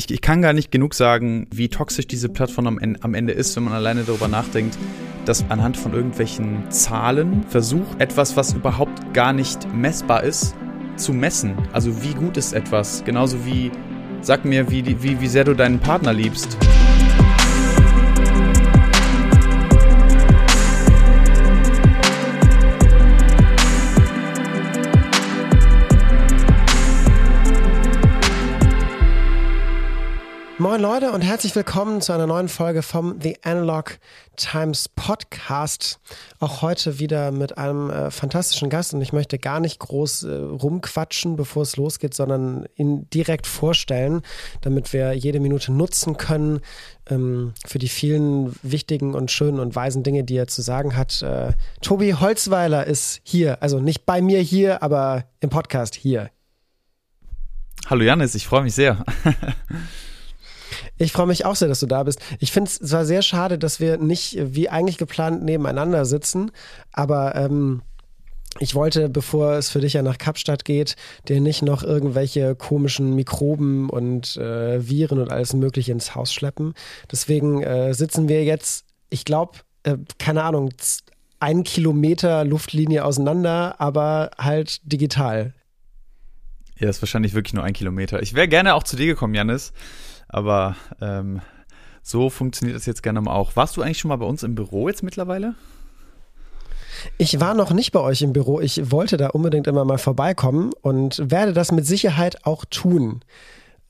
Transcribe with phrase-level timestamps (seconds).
[0.00, 3.54] ich, ich kann gar nicht genug sagen, wie toxisch diese Plattform am, am Ende ist,
[3.56, 4.78] wenn man alleine darüber nachdenkt,
[5.26, 10.54] dass anhand von irgendwelchen Zahlen versucht, etwas, was überhaupt gar nicht messbar ist,
[10.96, 11.54] zu messen.
[11.72, 13.04] Also wie gut ist etwas?
[13.04, 13.70] Genauso wie,
[14.22, 16.56] sag mir, wie, wie, wie sehr du deinen Partner liebst.
[30.60, 33.98] Moin Leute und herzlich willkommen zu einer neuen Folge vom The Analog
[34.36, 36.00] Times Podcast.
[36.38, 40.34] Auch heute wieder mit einem äh, fantastischen Gast und ich möchte gar nicht groß äh,
[40.34, 44.20] rumquatschen, bevor es losgeht, sondern ihn direkt vorstellen,
[44.60, 46.60] damit wir jede Minute nutzen können
[47.08, 51.22] ähm, für die vielen wichtigen und schönen und weisen Dinge, die er zu sagen hat.
[51.22, 56.28] Äh, Tobi Holzweiler ist hier, also nicht bei mir hier, aber im Podcast hier.
[57.86, 59.06] Hallo Janis, ich freue mich sehr.
[60.98, 62.20] Ich freue mich auch sehr, dass du da bist.
[62.38, 66.50] Ich finde es zwar sehr schade, dass wir nicht wie eigentlich geplant nebeneinander sitzen,
[66.92, 67.82] aber ähm,
[68.58, 70.96] ich wollte, bevor es für dich ja nach Kapstadt geht,
[71.28, 76.74] dir nicht noch irgendwelche komischen Mikroben und äh, Viren und alles Mögliche ins Haus schleppen.
[77.10, 80.70] Deswegen äh, sitzen wir jetzt, ich glaube, äh, keine Ahnung,
[81.38, 85.54] einen Kilometer Luftlinie auseinander, aber halt digital.
[86.78, 88.22] Ja, ist wahrscheinlich wirklich nur ein Kilometer.
[88.22, 89.72] Ich wäre gerne auch zu dir gekommen, Janis.
[90.30, 91.40] Aber ähm,
[92.02, 93.56] so funktioniert das jetzt gerne mal auch.
[93.56, 95.54] Warst du eigentlich schon mal bei uns im Büro jetzt mittlerweile?
[97.18, 98.60] Ich war noch nicht bei euch im Büro.
[98.60, 103.20] Ich wollte da unbedingt immer mal vorbeikommen und werde das mit Sicherheit auch tun.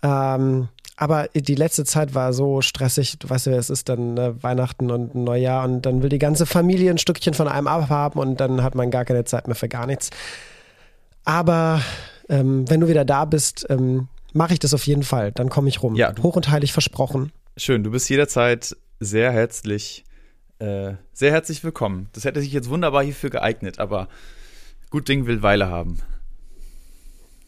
[0.03, 3.19] Ähm, aber die letzte Zeit war so stressig.
[3.19, 6.47] Du weißt ja, es ist dann äh, Weihnachten und Neujahr und dann will die ganze
[6.47, 9.69] Familie ein Stückchen von einem abhaben und dann hat man gar keine Zeit mehr für
[9.69, 10.11] gar nichts.
[11.25, 11.81] Aber
[12.29, 15.33] ähm, wenn du wieder da bist, ähm, mache ich das auf jeden Fall.
[15.33, 15.95] Dann komme ich rum.
[15.95, 17.33] Ja, Hoch und heilig versprochen.
[17.57, 20.05] Schön, du bist jederzeit sehr herzlich,
[20.59, 22.09] äh, sehr herzlich willkommen.
[22.13, 24.09] Das hätte sich jetzt wunderbar hierfür geeignet, aber
[24.91, 26.01] gut Ding will Weile haben.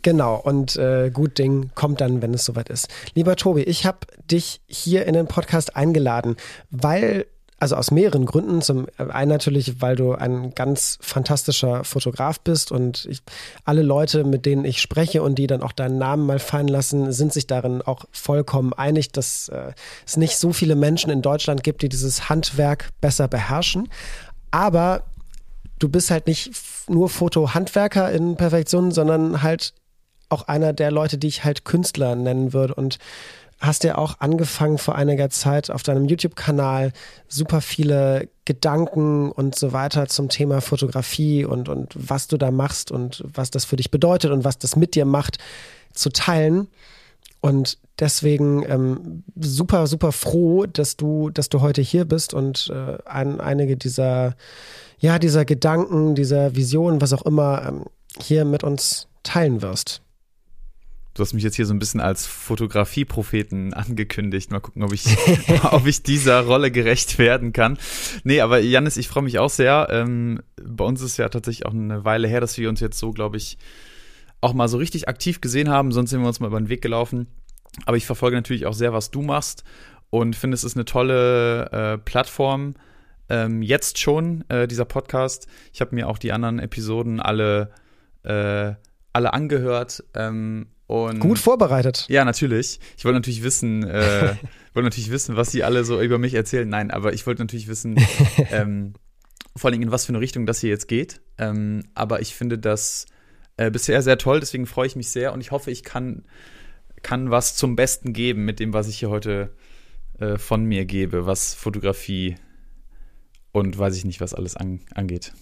[0.03, 2.89] Genau, und äh, gut Ding kommt dann, wenn es soweit ist.
[3.15, 3.99] Lieber Tobi, ich habe
[4.31, 6.37] dich hier in den Podcast eingeladen,
[6.71, 7.27] weil
[7.63, 8.61] also aus mehreren Gründen.
[8.61, 13.23] Zum einen natürlich, weil du ein ganz fantastischer Fotograf bist und ich,
[13.65, 17.13] alle Leute, mit denen ich spreche und die dann auch deinen Namen mal fallen lassen,
[17.13, 19.75] sind sich darin auch vollkommen einig, dass äh,
[20.05, 23.89] es nicht so viele Menschen in Deutschland gibt, die dieses Handwerk besser beherrschen.
[24.51, 25.05] Aber
[25.79, 26.51] du bist halt nicht
[26.89, 29.73] nur Fotohandwerker in Perfektion, sondern halt
[30.31, 32.99] auch einer der Leute, die ich halt Künstler nennen würde und
[33.63, 36.93] hast ja auch angefangen vor einiger Zeit auf deinem YouTube-Kanal
[37.29, 42.91] super viele Gedanken und so weiter zum Thema Fotografie und, und was du da machst
[42.91, 45.39] und was das für dich bedeutet und was das mit dir macht,
[45.93, 46.67] zu teilen.
[47.41, 52.99] Und deswegen ähm, super, super froh, dass du, dass du heute hier bist und äh,
[53.05, 54.35] ein, einige dieser,
[54.99, 57.85] ja, dieser Gedanken, dieser Visionen, was auch immer, ähm,
[58.21, 60.03] hier mit uns teilen wirst.
[61.15, 64.51] Du hast mich jetzt hier so ein bisschen als Fotografie-Propheten angekündigt.
[64.51, 65.05] Mal gucken, ob ich,
[65.71, 67.79] ob ich dieser Rolle gerecht werden kann.
[68.25, 69.89] Nee, aber Janis, ich freue mich auch sehr.
[69.91, 73.11] Ähm, bei uns ist ja tatsächlich auch eine Weile her, dass wir uns jetzt so,
[73.11, 73.59] glaube ich,
[74.41, 75.93] auch mal so richtig aktiv gesehen haben.
[75.93, 77.27] Sonst sind wir uns mal über den Weg gelaufen.
[77.87, 79.65] Aber ich verfolge natürlich auch sehr, was du machst
[80.11, 82.75] und finde, es ist eine tolle äh, Plattform.
[83.31, 85.47] Ähm, jetzt schon, äh, dieser Podcast.
[85.73, 87.71] Ich habe mir auch die anderen Episoden alle,
[88.25, 88.75] äh,
[89.15, 90.05] alle angehört.
[90.15, 92.05] Ähm, und Gut vorbereitet.
[92.09, 92.79] Ja, natürlich.
[92.99, 94.35] Ich wollte natürlich wissen, äh,
[94.75, 96.69] wollte natürlich wissen, was sie alle so über mich erzählen.
[96.69, 97.97] Nein, aber ich wollte natürlich wissen,
[98.51, 98.93] ähm,
[99.57, 101.23] vor allem in was für eine Richtung das hier jetzt geht.
[101.39, 103.07] Ähm, aber ich finde das
[103.57, 106.25] äh, bisher sehr toll, deswegen freue ich mich sehr und ich hoffe, ich kann,
[107.03, 109.55] kann was zum Besten geben mit dem, was ich hier heute
[110.19, 112.37] äh, von mir gebe, was Fotografie
[113.51, 115.33] und weiß ich nicht, was alles an, angeht.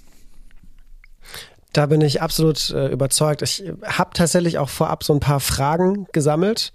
[1.73, 3.43] Da bin ich absolut äh, überzeugt.
[3.43, 6.73] Ich habe tatsächlich auch vorab so ein paar Fragen gesammelt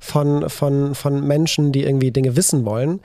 [0.00, 3.00] von, von, von Menschen, die irgendwie Dinge wissen wollen.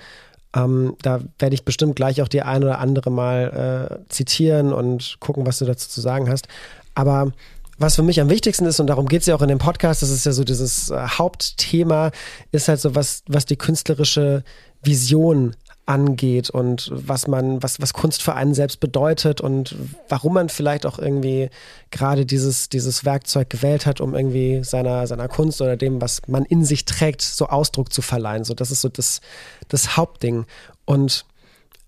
[0.56, 5.18] Ähm, da werde ich bestimmt gleich auch die ein oder andere mal äh, zitieren und
[5.20, 6.48] gucken, was du dazu zu sagen hast.
[6.96, 7.32] Aber
[7.78, 10.02] was für mich am wichtigsten ist, und darum geht es ja auch in dem Podcast,
[10.02, 12.12] das ist ja so dieses äh, Hauptthema,
[12.52, 14.44] ist halt so, was, was die künstlerische
[14.82, 15.56] Vision
[15.88, 19.76] angeht und was man, was, was Kunst für einen selbst bedeutet und
[20.10, 21.50] warum man vielleicht auch irgendwie
[21.92, 26.44] gerade dieses, dieses Werkzeug gewählt hat, um irgendwie seiner, seiner Kunst oder dem, was man
[26.44, 28.44] in sich trägt, so Ausdruck zu verleihen.
[28.44, 29.22] So, das ist so das,
[29.70, 30.46] das Hauptding.
[30.86, 31.26] Und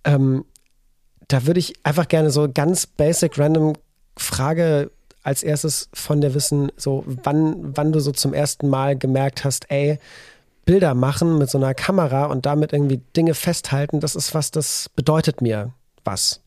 [0.06, 0.46] ähm,
[1.28, 3.74] da würde ich einfach gerne so ganz basic, random
[4.18, 4.92] Frage
[5.24, 9.70] als erstes von dir wissen, so wann, wann du so zum ersten Mal gemerkt hast,
[9.70, 10.00] ey,
[10.70, 14.88] Bilder machen mit so einer Kamera und damit irgendwie Dinge festhalten, das ist was, das
[14.90, 15.74] bedeutet mir
[16.04, 16.44] was.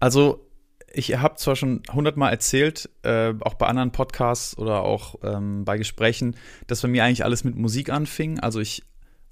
[0.00, 0.50] Also
[0.92, 5.78] ich habe zwar schon hundertmal erzählt, äh, auch bei anderen Podcasts oder auch ähm, bei
[5.78, 6.34] Gesprächen,
[6.66, 8.40] dass bei mir eigentlich alles mit Musik anfing.
[8.40, 8.82] Also ich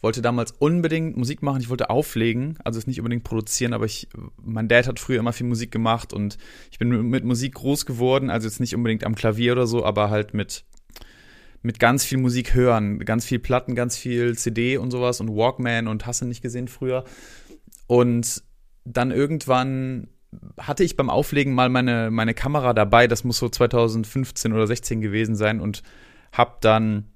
[0.01, 4.07] wollte damals unbedingt Musik machen, ich wollte auflegen, also es nicht unbedingt produzieren, aber ich,
[4.41, 6.39] mein Dad hat früher immer viel Musik gemacht und
[6.71, 10.09] ich bin mit Musik groß geworden, also jetzt nicht unbedingt am Klavier oder so, aber
[10.09, 10.65] halt mit,
[11.63, 15.89] mit ganz viel Musik hören, ganz viel Platten, ganz viel CD und sowas und Walkman
[15.89, 17.05] und hast du nicht gesehen früher.
[17.87, 18.43] Und
[18.85, 20.09] dann irgendwann
[20.59, 25.01] hatte ich beim Auflegen mal meine, meine Kamera dabei, das muss so 2015 oder 16
[25.01, 25.83] gewesen sein und
[26.33, 27.07] hab dann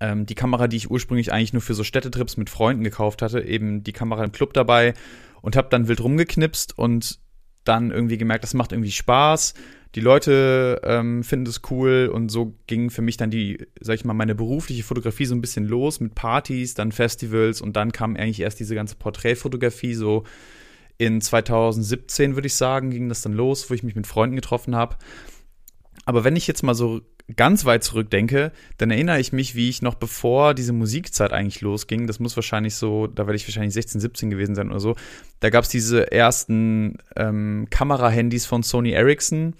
[0.00, 3.40] ähm, die Kamera, die ich ursprünglich eigentlich nur für so Städtetrips mit Freunden gekauft hatte,
[3.40, 4.94] eben die Kamera im Club dabei
[5.40, 7.20] und hab dann wild rumgeknipst und
[7.64, 9.54] dann irgendwie gemerkt, das macht irgendwie Spaß.
[9.94, 14.04] Die Leute ähm, finden es cool und so ging für mich dann die, sag ich
[14.04, 18.14] mal, meine berufliche Fotografie so ein bisschen los mit Partys, dann Festivals und dann kam
[18.16, 20.24] eigentlich erst diese ganze Porträtfotografie so
[20.98, 24.76] in 2017, würde ich sagen, ging das dann los, wo ich mich mit Freunden getroffen
[24.76, 24.96] habe.
[26.04, 27.00] Aber wenn ich jetzt mal so
[27.36, 32.06] ganz weit zurückdenke, dann erinnere ich mich, wie ich noch bevor diese Musikzeit eigentlich losging,
[32.06, 34.96] das muss wahrscheinlich so, da werde ich wahrscheinlich 16, 17 gewesen sein oder so,
[35.40, 39.54] da gab es diese ersten ähm, Kamera-Handys von Sony Ericsson,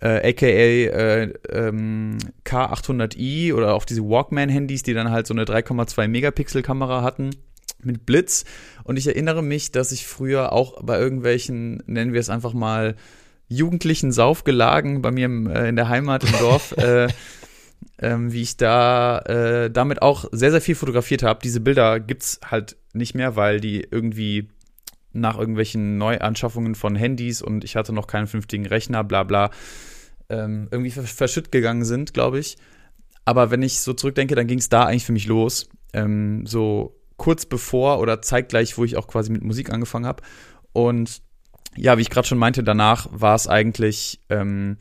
[0.00, 6.08] äh, aka äh, ähm, K800i oder auch diese Walkman-Handys, die dann halt so eine 3,2
[6.08, 7.30] Megapixel-Kamera hatten
[7.84, 8.44] mit Blitz.
[8.84, 12.96] Und ich erinnere mich, dass ich früher auch bei irgendwelchen, nennen wir es einfach mal,
[13.54, 17.08] jugendlichen Saufgelagen bei mir im, äh, in der Heimat im Dorf, äh,
[17.98, 21.40] ähm, wie ich da äh, damit auch sehr, sehr viel fotografiert habe.
[21.42, 24.48] Diese Bilder gibt's halt nicht mehr, weil die irgendwie
[25.12, 29.50] nach irgendwelchen Neuanschaffungen von Handys und ich hatte noch keinen vernünftigen Rechner, bla bla,
[30.28, 32.56] ähm, irgendwie verschütt gegangen sind, glaube ich.
[33.24, 35.68] Aber wenn ich so zurückdenke, dann ging es da eigentlich für mich los.
[35.92, 40.22] Ähm, so kurz bevor oder zeitgleich, wo ich auch quasi mit Musik angefangen habe.
[40.72, 41.22] Und
[41.76, 44.78] ja, wie ich gerade schon meinte, danach war es eigentlich, ähm,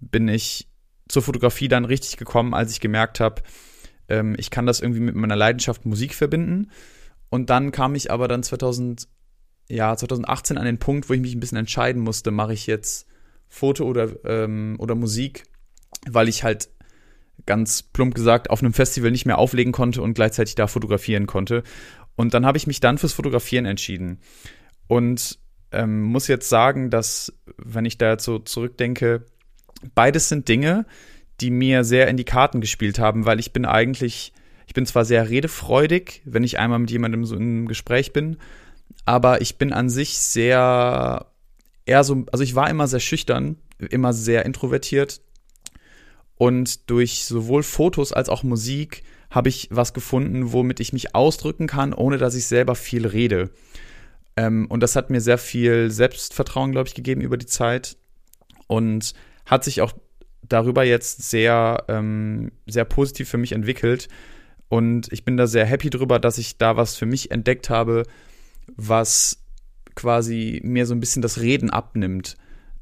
[0.00, 0.68] bin ich
[1.08, 3.42] zur Fotografie dann richtig gekommen, als ich gemerkt habe,
[4.08, 6.70] ähm, ich kann das irgendwie mit meiner Leidenschaft Musik verbinden.
[7.30, 9.08] Und dann kam ich aber dann 2000,
[9.68, 13.06] ja, 2018 an den Punkt, wo ich mich ein bisschen entscheiden musste, mache ich jetzt
[13.48, 15.44] Foto oder, ähm, oder Musik,
[16.08, 16.68] weil ich halt
[17.46, 21.62] ganz plump gesagt auf einem Festival nicht mehr auflegen konnte und gleichzeitig da fotografieren konnte.
[22.16, 24.20] Und dann habe ich mich dann fürs Fotografieren entschieden.
[24.86, 25.38] Und
[25.74, 29.26] ähm, muss jetzt sagen, dass, wenn ich da so zurückdenke,
[29.94, 30.86] beides sind Dinge,
[31.40, 34.32] die mir sehr in die Karten gespielt haben, weil ich bin eigentlich,
[34.66, 38.38] ich bin zwar sehr redefreudig, wenn ich einmal mit jemandem so im Gespräch bin,
[39.04, 41.26] aber ich bin an sich sehr,
[41.86, 43.56] eher so, also ich war immer sehr schüchtern,
[43.90, 45.20] immer sehr introvertiert,
[46.36, 51.66] und durch sowohl Fotos als auch Musik habe ich was gefunden, womit ich mich ausdrücken
[51.66, 53.50] kann, ohne dass ich selber viel rede.
[54.36, 57.96] Ähm, und das hat mir sehr viel Selbstvertrauen, glaube ich, gegeben über die Zeit
[58.66, 59.14] und
[59.46, 59.92] hat sich auch
[60.42, 64.08] darüber jetzt sehr, ähm, sehr positiv für mich entwickelt.
[64.68, 68.04] Und ich bin da sehr happy drüber, dass ich da was für mich entdeckt habe,
[68.76, 69.42] was
[69.94, 72.36] quasi mir so ein bisschen das Reden abnimmt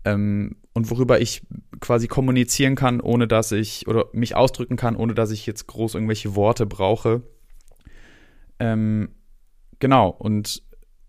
[0.04, 1.42] ähm, und worüber ich
[1.80, 5.94] quasi kommunizieren kann, ohne dass ich oder mich ausdrücken kann, ohne dass ich jetzt groß
[5.94, 7.22] irgendwelche Worte brauche.
[8.58, 9.10] Ähm,
[9.78, 10.62] genau, und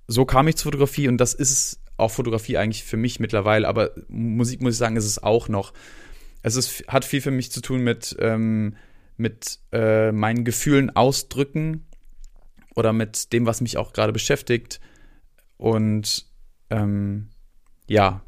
[0.08, 3.92] so kam ich zur Fotografie und das ist auch Fotografie eigentlich für mich mittlerweile, aber
[4.08, 5.74] Musik muss ich sagen, ist es auch noch.
[6.42, 8.76] Es ist, hat viel für mich zu tun mit, ähm,
[9.16, 11.86] mit äh, meinen Gefühlen ausdrücken
[12.76, 14.82] oder mit dem, was mich auch gerade beschäftigt.
[15.58, 16.26] Und
[16.70, 17.30] ähm,
[17.88, 18.24] ja,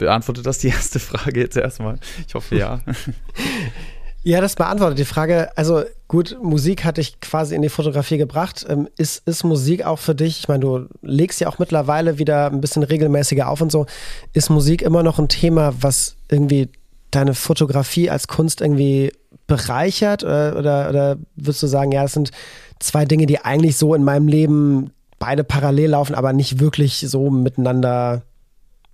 [0.00, 1.98] Beantwortet das die erste Frage jetzt erstmal?
[2.26, 2.80] Ich hoffe ja.
[4.22, 5.56] Ja, das beantwortet die Frage.
[5.56, 8.66] Also gut, Musik hat dich quasi in die Fotografie gebracht.
[8.68, 12.46] Ähm, ist, ist Musik auch für dich, ich meine, du legst ja auch mittlerweile wieder
[12.46, 13.86] ein bisschen regelmäßiger auf und so.
[14.34, 16.68] Ist Musik immer noch ein Thema, was irgendwie
[17.10, 19.12] deine Fotografie als Kunst irgendwie
[19.46, 20.22] bereichert?
[20.22, 22.30] Oder, oder, oder würdest du sagen, ja, das sind
[22.78, 27.30] zwei Dinge, die eigentlich so in meinem Leben beide parallel laufen, aber nicht wirklich so
[27.30, 28.22] miteinander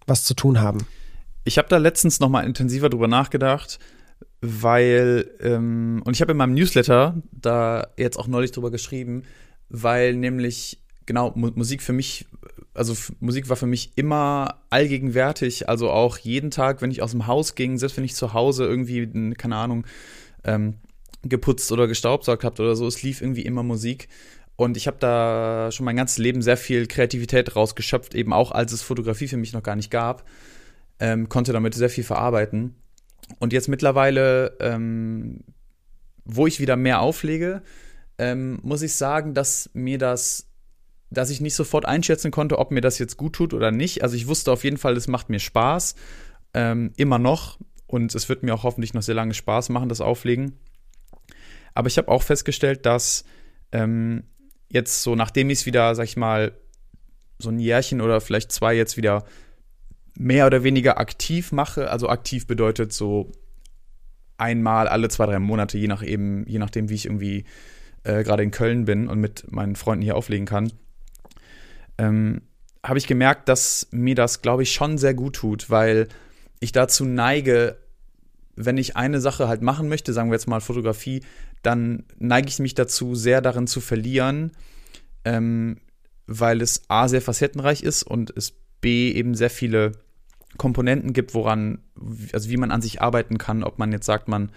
[0.07, 0.87] was zu tun haben?
[1.45, 3.79] Ich habe da letztens noch mal intensiver drüber nachgedacht,
[4.41, 9.23] weil ähm, und ich habe in meinem Newsletter da jetzt auch neulich drüber geschrieben,
[9.69, 12.27] weil nämlich genau Mu Musik für mich
[12.75, 17.27] also Musik war für mich immer allgegenwärtig, also auch jeden Tag, wenn ich aus dem
[17.27, 19.87] Haus ging, selbst wenn ich zu Hause irgendwie, keine Ahnung,
[20.45, 20.75] ähm,
[21.23, 24.09] geputzt oder gestaubsaugt habt oder so, es lief irgendwie immer Musik.
[24.57, 28.73] Und ich habe da schon mein ganzes Leben sehr viel Kreativität rausgeschöpft, eben auch als
[28.73, 30.25] es Fotografie für mich noch gar nicht gab
[31.01, 32.75] ähm, konnte damit sehr viel verarbeiten.
[33.39, 35.41] Und jetzt mittlerweile, ähm,
[36.25, 37.63] wo ich wieder mehr auflege,
[38.19, 40.49] ähm, muss ich sagen, dass mir das,
[41.11, 44.03] dass ich nicht sofort einschätzen konnte, ob mir das jetzt gut tut oder nicht.
[44.03, 45.95] Also ich wusste auf jeden Fall, es macht mir Spaß,
[46.55, 47.59] ähm, immer noch.
[47.87, 50.59] Und es wird mir auch hoffentlich noch sehr lange Spaß machen, das Auflegen.
[51.75, 53.25] Aber ich habe auch festgestellt, dass
[53.71, 54.25] ähm,
[54.71, 56.59] jetzt so, nachdem ich es wieder, sag ich mal,
[57.39, 59.25] so ein Jährchen oder vielleicht zwei jetzt wieder
[60.17, 63.33] mehr oder weniger aktiv mache, also aktiv bedeutet so
[64.39, 67.45] einmal alle zwei, drei Monate, je nach eben, je nachdem, wie ich irgendwie
[68.05, 70.73] äh, gerade in Köln bin und mit meinen Freunden hier auflegen kann,
[71.99, 72.43] ähm,
[72.85, 76.09] habe ich gemerkt, dass mir das, glaube ich, schon sehr gut tut, weil
[76.61, 77.79] ich dazu neige,
[78.55, 81.23] wenn ich eine Sache halt machen möchte, sagen wir jetzt mal Fotografie,
[81.63, 84.53] dann neige ich mich dazu, sehr darin zu verlieren,
[85.25, 85.79] ähm,
[86.27, 89.93] weil es A sehr facettenreich ist und es B eben sehr viele
[90.57, 91.79] Komponenten gibt, woran,
[92.33, 94.51] also wie man an sich arbeiten kann, ob man jetzt sagt, man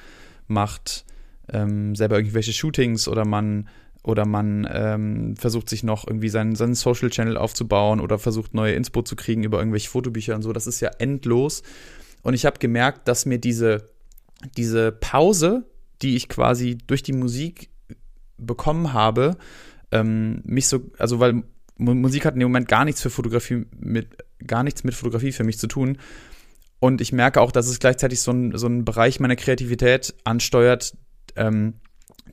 [0.47, 1.05] macht
[1.51, 3.67] ähm, selber irgendwelche Shootings oder man
[4.03, 8.73] oder man ähm, versucht sich noch irgendwie seinen, seinen Social Channel aufzubauen oder versucht neue
[8.73, 10.53] Inspo zu kriegen über irgendwelche Fotobücher und so.
[10.53, 11.63] Das ist ja endlos.
[12.21, 13.89] Und ich habe gemerkt, dass mir diese,
[14.55, 15.65] diese Pause,
[16.01, 17.69] die ich quasi durch die Musik
[18.37, 19.37] bekommen habe,
[19.91, 21.43] ähm, mich so, also weil
[21.77, 25.43] Musik hat in dem Moment gar nichts für Fotografie mit, gar nichts mit Fotografie für
[25.43, 25.97] mich zu tun.
[26.79, 30.95] Und ich merke auch, dass es gleichzeitig so ein, so ein Bereich meiner Kreativität ansteuert,
[31.35, 31.75] ähm,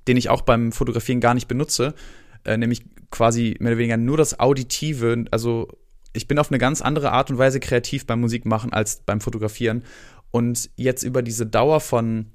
[0.06, 1.94] den ich auch beim Fotografieren gar nicht benutze,
[2.44, 5.24] äh, nämlich quasi mehr oder weniger nur das Auditive.
[5.30, 5.68] Also
[6.12, 9.82] ich bin auf eine ganz andere Art und Weise kreativ beim Musikmachen als beim Fotografieren.
[10.30, 12.32] Und jetzt über diese Dauer von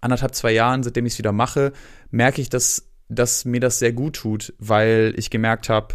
[0.00, 1.72] anderthalb, zwei Jahren, seitdem ich es wieder mache,
[2.10, 5.94] merke ich, dass, dass mir das sehr gut tut, weil ich gemerkt habe,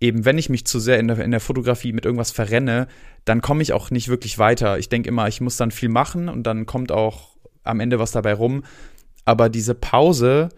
[0.00, 2.88] eben wenn ich mich zu sehr in der, in der Fotografie mit irgendwas verrenne,
[3.24, 4.78] dann komme ich auch nicht wirklich weiter.
[4.78, 8.10] Ich denke immer, ich muss dann viel machen und dann kommt auch am Ende was
[8.10, 8.64] dabei rum.
[9.26, 10.48] Aber diese Pause,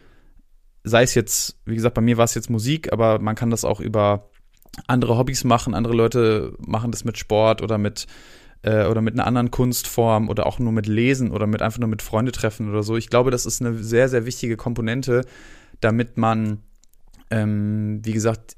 [0.85, 3.65] sei es jetzt, wie gesagt, bei mir war es jetzt Musik, aber man kann das
[3.65, 4.31] auch über
[4.87, 5.75] andere Hobbys machen.
[5.75, 8.07] Andere Leute machen das mit Sport oder mit
[8.63, 11.89] äh, oder mit einer anderen Kunstform oder auch nur mit Lesen oder mit einfach nur
[11.89, 12.97] mit Freunde treffen oder so.
[12.97, 15.23] Ich glaube, das ist eine sehr, sehr wichtige Komponente,
[15.81, 16.63] damit man,
[17.31, 18.57] ähm, wie gesagt,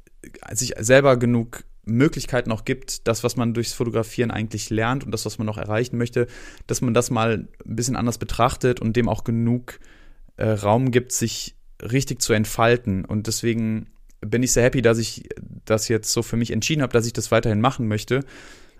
[0.53, 5.27] sich selber genug Möglichkeiten auch gibt, das, was man durchs Fotografieren eigentlich lernt und das,
[5.27, 6.27] was man noch erreichen möchte,
[6.67, 9.79] dass man das mal ein bisschen anders betrachtet und dem auch genug
[10.37, 13.05] äh, Raum gibt, sich richtig zu entfalten.
[13.05, 13.89] Und deswegen
[14.21, 15.29] bin ich sehr happy, dass ich
[15.65, 18.25] das jetzt so für mich entschieden habe, dass ich das weiterhin machen möchte.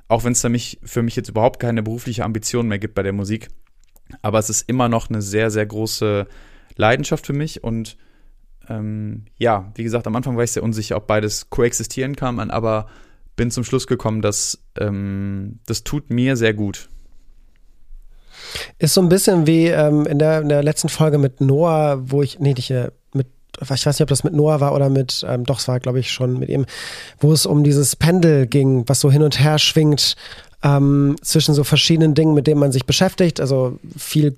[0.09, 0.47] Auch wenn es
[0.85, 3.49] für mich jetzt überhaupt keine berufliche Ambition mehr gibt bei der Musik.
[4.23, 6.27] Aber es ist immer noch eine sehr, sehr große
[6.77, 7.97] Leidenschaft für mich und
[8.69, 12.87] ähm, ja, wie gesagt, am Anfang war ich sehr unsicher, ob beides koexistieren kann, aber
[13.37, 16.89] bin zum Schluss gekommen, dass ähm, das tut mir sehr gut.
[18.79, 22.23] Ist so ein bisschen wie ähm, in, der, in der letzten Folge mit Noah, wo
[22.23, 23.27] ich, nee, nicht äh, mit,
[23.61, 25.99] ich weiß nicht, ob das mit Noah war oder mit, ähm, doch, es war, glaube
[25.99, 26.67] ich, schon mit ihm,
[27.19, 30.15] wo es um dieses Pendel ging, was so hin und her schwingt
[30.63, 33.41] ähm, zwischen so verschiedenen Dingen, mit denen man sich beschäftigt.
[33.41, 34.37] Also viel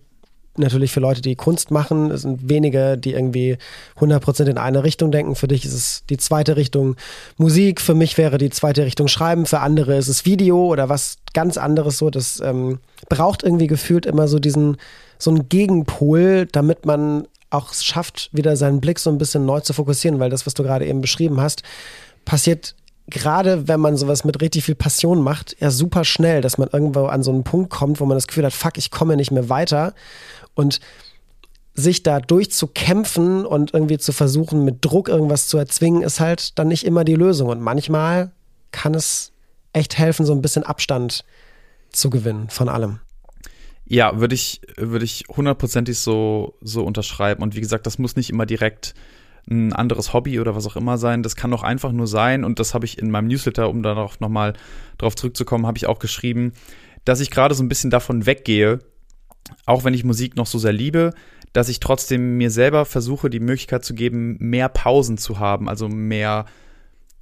[0.59, 2.11] natürlich für Leute, die Kunst machen.
[2.11, 3.59] Es sind wenige, die irgendwie
[3.99, 5.35] 100% in eine Richtung denken.
[5.35, 6.97] Für dich ist es die zweite Richtung
[7.37, 7.81] Musik.
[7.81, 9.47] Für mich wäre die zweite Richtung Schreiben.
[9.47, 12.11] Für andere ist es Video oder was ganz anderes so.
[12.11, 14.77] Das ähm, braucht irgendwie gefühlt immer so diesen,
[15.19, 19.61] so einen Gegenpol, damit man auch es schafft, wieder seinen Blick so ein bisschen neu
[19.61, 21.63] zu fokussieren, weil das, was du gerade eben beschrieben hast,
[22.25, 22.75] passiert
[23.09, 27.07] gerade wenn man sowas mit richtig viel Passion macht, ja super schnell, dass man irgendwo
[27.07, 29.49] an so einen Punkt kommt, wo man das Gefühl hat, fuck, ich komme nicht mehr
[29.49, 29.95] weiter.
[30.57, 30.81] Und
[31.75, 36.69] sich da durchzukämpfen und irgendwie zu versuchen, mit Druck irgendwas zu erzwingen, ist halt dann
[36.69, 37.51] nicht immer die Lösung.
[37.51, 38.33] Und manchmal
[38.73, 39.33] kann es
[39.73, 41.25] echt helfen, so ein bisschen Abstand
[41.91, 42.99] zu gewinnen von allem.
[43.85, 47.43] Ja, würde ich, würde ich hundertprozentig so, so unterschreiben.
[47.43, 48.95] Und wie gesagt, das muss nicht immer direkt
[49.49, 51.23] ein anderes Hobby oder was auch immer sein.
[51.23, 54.19] Das kann doch einfach nur sein, und das habe ich in meinem Newsletter, um darauf
[54.19, 54.55] nochmal
[54.99, 56.53] drauf zurückzukommen, habe ich auch geschrieben,
[57.05, 58.81] dass ich gerade so ein bisschen davon weggehe,
[59.65, 61.13] auch wenn ich Musik noch so sehr liebe,
[61.53, 65.89] dass ich trotzdem mir selber versuche, die Möglichkeit zu geben, mehr Pausen zu haben, also
[65.89, 66.47] mehr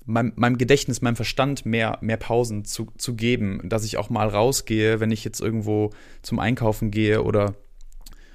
[0.07, 4.28] meinem, meinem Gedächtnis, meinem Verstand mehr, mehr Pausen zu, zu geben, dass ich auch mal
[4.28, 5.90] rausgehe, wenn ich jetzt irgendwo
[6.23, 7.54] zum Einkaufen gehe oder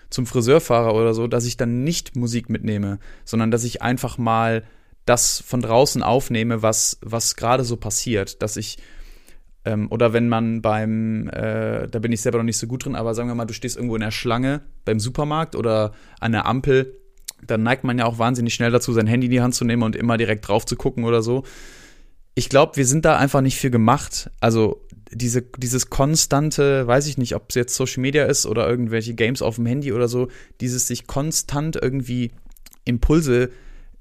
[0.10, 4.18] zum Friseur fahre oder so, dass ich dann nicht Musik mitnehme, sondern dass ich einfach
[4.18, 4.64] mal
[5.06, 8.78] das von draußen aufnehme, was, was gerade so passiert, dass ich
[9.66, 12.96] ähm, oder wenn man beim, äh, da bin ich selber noch nicht so gut drin,
[12.96, 16.46] aber sagen wir mal, du stehst irgendwo in der Schlange beim Supermarkt oder an der
[16.46, 16.98] Ampel,
[17.46, 19.84] dann neigt man ja auch wahnsinnig schnell dazu, sein Handy in die Hand zu nehmen
[19.84, 21.44] und immer direkt drauf zu gucken oder so.
[22.36, 24.30] Ich glaube, wir sind da einfach nicht für gemacht.
[24.40, 29.14] Also diese, dieses konstante, weiß ich nicht, ob es jetzt Social Media ist oder irgendwelche
[29.14, 30.30] Games auf dem Handy oder so,
[30.62, 32.32] dieses sich konstant irgendwie
[32.86, 33.50] Impulse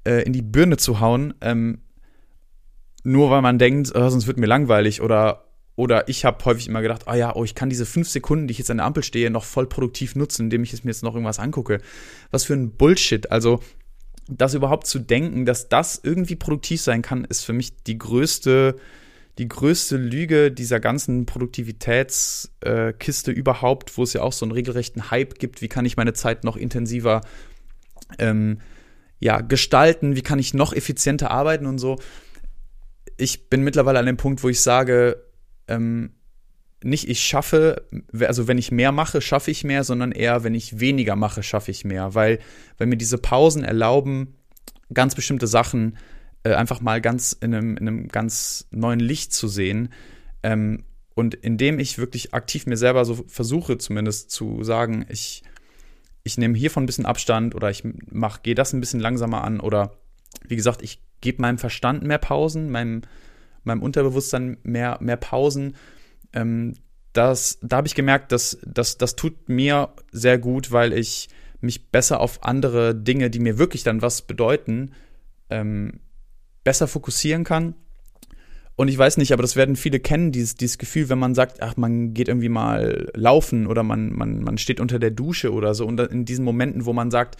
[0.05, 1.79] äh, in die Birne zu hauen, ähm,
[3.03, 5.48] nur weil man denkt, oh, sonst wird mir langweilig oder
[5.79, 8.47] oder ich habe häufig immer gedacht, ah oh ja, oh, ich kann diese fünf Sekunden,
[8.47, 11.03] die ich jetzt an der Ampel stehe, noch voll produktiv nutzen, indem ich mir jetzt
[11.03, 11.79] noch irgendwas angucke.
[12.31, 13.31] Was für ein Bullshit.
[13.31, 13.61] Also,
[14.27, 18.75] das überhaupt zu denken, dass das irgendwie produktiv sein kann, ist für mich die größte,
[19.37, 25.39] die größte Lüge dieser ganzen Produktivitätskiste überhaupt, wo es ja auch so einen regelrechten Hype
[25.39, 25.61] gibt.
[25.61, 27.21] Wie kann ich meine Zeit noch intensiver
[28.17, 28.59] ähm,
[29.19, 30.17] ja, gestalten?
[30.17, 31.97] Wie kann ich noch effizienter arbeiten und so?
[33.15, 35.23] Ich bin mittlerweile an dem Punkt, wo ich sage,
[35.69, 36.11] ähm,
[36.83, 37.87] nicht ich schaffe,
[38.19, 41.71] also wenn ich mehr mache, schaffe ich mehr, sondern eher, wenn ich weniger mache, schaffe
[41.71, 42.15] ich mehr.
[42.15, 42.39] Weil,
[42.77, 44.35] wenn mir diese Pausen erlauben,
[44.93, 45.97] ganz bestimmte Sachen
[46.43, 49.89] äh, einfach mal ganz in einem, in einem ganz neuen Licht zu sehen.
[50.41, 50.83] Ähm,
[51.15, 55.43] und indem ich wirklich aktiv mir selber so versuche, zumindest zu sagen, ich,
[56.23, 59.59] ich nehme hiervon ein bisschen Abstand oder ich mach, gehe das ein bisschen langsamer an
[59.59, 59.97] oder
[60.47, 63.01] wie gesagt, ich gebe meinem Verstand mehr Pausen, meinem
[63.63, 65.75] meinem Unterbewusstsein mehr, mehr Pausen.
[66.33, 66.75] Ähm,
[67.13, 71.29] das, da habe ich gemerkt, dass, dass das tut mir sehr gut, weil ich
[71.61, 74.91] mich besser auf andere Dinge, die mir wirklich dann was bedeuten,
[75.49, 75.99] ähm,
[76.63, 77.75] besser fokussieren kann.
[78.75, 81.61] Und ich weiß nicht, aber das werden viele kennen, dieses, dieses Gefühl, wenn man sagt,
[81.61, 85.73] ach, man geht irgendwie mal laufen oder man, man, man steht unter der Dusche oder
[85.73, 85.85] so.
[85.85, 87.35] Und in diesen Momenten, wo man sagt,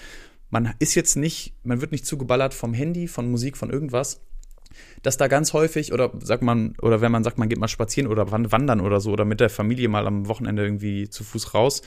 [0.50, 4.20] man ist jetzt nicht, man wird nicht zugeballert vom Handy, von Musik, von irgendwas,
[5.02, 8.10] dass da ganz häufig, oder sagt man, oder wenn man sagt, man geht mal spazieren
[8.10, 11.82] oder wandern oder so, oder mit der Familie mal am Wochenende irgendwie zu Fuß raus,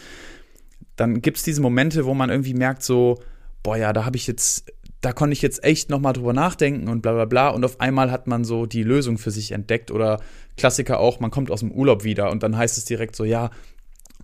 [0.96, 3.20] dann gibt es diese Momente, wo man irgendwie merkt, so,
[3.62, 7.02] boah, ja, da habe ich jetzt, da konnte ich jetzt echt nochmal drüber nachdenken und
[7.02, 7.48] bla bla bla.
[7.48, 9.90] Und auf einmal hat man so die Lösung für sich entdeckt.
[9.90, 10.20] Oder
[10.56, 13.50] Klassiker auch, man kommt aus dem Urlaub wieder und dann heißt es direkt so, ja,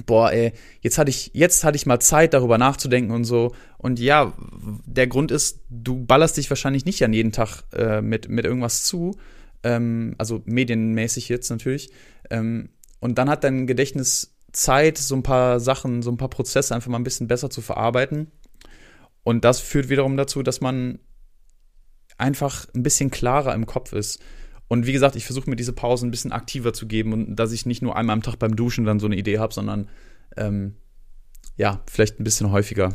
[0.07, 3.55] boah, ey, jetzt hatte ich, jetzt hatte ich mal Zeit, darüber nachzudenken und so.
[3.79, 4.33] Und ja,
[4.87, 8.85] der Grund ist, du ballerst dich wahrscheinlich nicht an jeden Tag äh, mit, mit irgendwas
[8.85, 9.17] zu.
[9.63, 11.91] Ähm, also medienmäßig jetzt natürlich.
[12.31, 16.75] Ähm, und dann hat dein Gedächtnis Zeit, so ein paar Sachen, so ein paar Prozesse
[16.75, 18.31] einfach mal ein bisschen besser zu verarbeiten.
[19.23, 21.01] Und das führt wiederum dazu, dass man
[22.17, 24.21] einfach ein bisschen klarer im Kopf ist.
[24.69, 27.53] Und wie gesagt, ich versuche mir diese Pausen ein bisschen aktiver zu geben und dass
[27.53, 29.89] ich nicht nur einmal am Tag beim Duschen dann so eine Idee habe, sondern
[30.37, 30.75] ähm,
[31.57, 32.93] ja, vielleicht ein bisschen häufiger.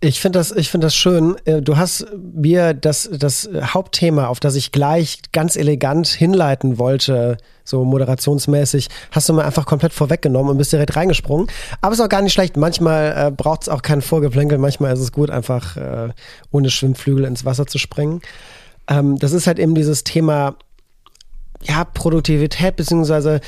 [0.00, 1.36] Ich finde das, ich das schön.
[1.44, 7.36] Äh, du hast mir das, das Hauptthema, auf das ich gleich ganz elegant hinleiten wollte,
[7.64, 11.48] so moderationsmäßig, hast du mir einfach komplett vorweggenommen und bist direkt reingesprungen.
[11.80, 12.56] Aber ist auch gar nicht schlecht.
[12.56, 14.58] Manchmal äh, braucht es auch kein Vorgeplänkel.
[14.58, 16.10] Manchmal ist es gut, einfach äh,
[16.52, 18.20] ohne Schwimmflügel ins Wasser zu springen.
[18.88, 20.56] Ähm, das ist halt eben dieses Thema,
[21.62, 23.40] ja, Produktivität, beziehungsweise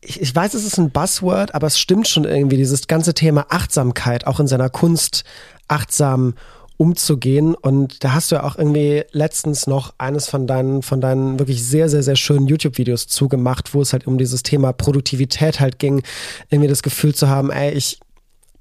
[0.00, 3.46] ich, ich weiß, es ist ein Buzzword, aber es stimmt schon irgendwie, dieses ganze Thema
[3.48, 5.24] Achtsamkeit, auch in seiner Kunst
[5.68, 6.34] achtsam
[6.76, 7.54] umzugehen.
[7.54, 11.62] Und da hast du ja auch irgendwie letztens noch eines von deinen, von deinen wirklich
[11.64, 16.02] sehr, sehr, sehr schönen YouTube-Videos zugemacht, wo es halt um dieses Thema Produktivität halt ging,
[16.50, 18.00] irgendwie das Gefühl zu haben, ey, ich,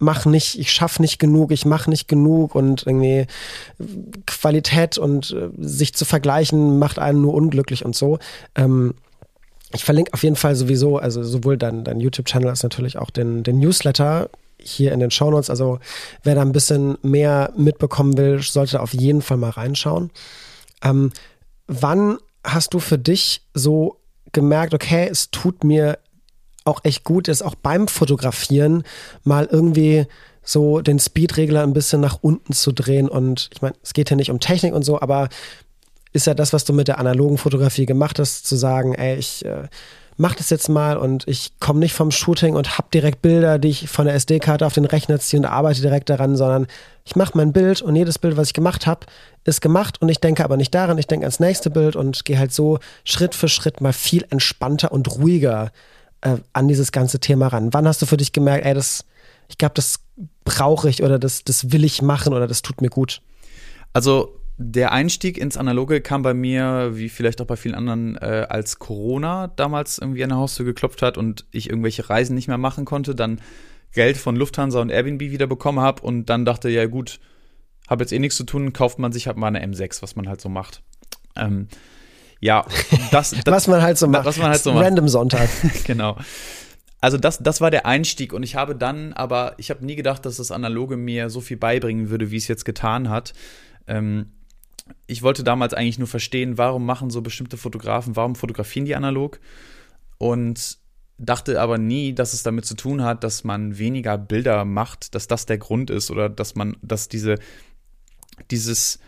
[0.01, 3.27] mach nicht, ich schaff nicht genug, ich mach nicht genug und irgendwie
[4.25, 8.19] Qualität und äh, sich zu vergleichen macht einen nur unglücklich und so.
[8.55, 8.95] Ähm,
[9.73, 13.43] ich verlinke auf jeden Fall sowieso, also sowohl dein, dein YouTube-Channel als natürlich auch den,
[13.43, 15.49] den Newsletter hier in den Shownotes.
[15.49, 15.79] Also
[16.23, 20.09] wer da ein bisschen mehr mitbekommen will, sollte auf jeden Fall mal reinschauen.
[20.83, 21.11] Ähm,
[21.67, 23.97] wann hast du für dich so
[24.31, 25.99] gemerkt, okay, es tut mir
[26.63, 28.83] auch echt gut ist, auch beim Fotografieren
[29.23, 30.05] mal irgendwie
[30.43, 33.09] so den Speedregler ein bisschen nach unten zu drehen.
[33.09, 35.29] Und ich meine, es geht ja nicht um Technik und so, aber
[36.13, 39.45] ist ja das, was du mit der analogen Fotografie gemacht hast, zu sagen, ey, ich
[39.45, 39.67] äh,
[40.17, 43.69] mach das jetzt mal und ich komme nicht vom Shooting und hab direkt Bilder, die
[43.69, 46.67] ich von der SD-Karte auf den Rechner ziehe und arbeite direkt daran, sondern
[47.05, 49.07] ich mache mein Bild und jedes Bild, was ich gemacht habe,
[49.45, 52.37] ist gemacht und ich denke aber nicht daran, ich denke ans nächste Bild und gehe
[52.37, 55.71] halt so Schritt für Schritt mal viel entspannter und ruhiger
[56.21, 57.73] äh, an dieses ganze Thema ran?
[57.73, 59.05] Wann hast du für dich gemerkt, ey, das,
[59.47, 59.99] ich glaube, das
[60.43, 63.21] brauche ich oder das, das will ich machen oder das tut mir gut?
[63.93, 68.45] Also der Einstieg ins Analoge kam bei mir, wie vielleicht auch bei vielen anderen, äh,
[68.47, 72.57] als Corona damals irgendwie an der Haustür geklopft hat und ich irgendwelche Reisen nicht mehr
[72.57, 73.41] machen konnte, dann
[73.93, 77.19] Geld von Lufthansa und Airbnb wieder bekommen habe und dann dachte, ja gut,
[77.89, 80.29] habe jetzt eh nichts zu tun, kauft man sich halt mal eine M6, was man
[80.29, 80.81] halt so macht.
[81.35, 81.67] Ähm,
[82.41, 82.65] ja,
[83.11, 84.25] das, das was man halt so macht.
[84.25, 84.85] Was man halt so macht.
[84.85, 85.49] Random Sonntag.
[85.85, 86.17] genau.
[86.99, 90.25] Also das, das war der Einstieg und ich habe dann, aber ich habe nie gedacht,
[90.25, 93.33] dass das Analoge mir so viel beibringen würde, wie es jetzt getan hat.
[93.87, 94.33] Ähm,
[95.07, 99.39] ich wollte damals eigentlich nur verstehen, warum machen so bestimmte Fotografen, warum fotografieren die analog?
[100.17, 100.77] Und
[101.17, 105.27] dachte aber nie, dass es damit zu tun hat, dass man weniger Bilder macht, dass
[105.27, 107.37] das der Grund ist oder dass man, dass diese
[108.49, 108.99] dieses,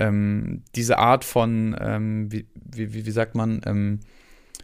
[0.00, 4.00] ähm, diese Art von, ähm, wie, wie, wie, sagt man, ähm,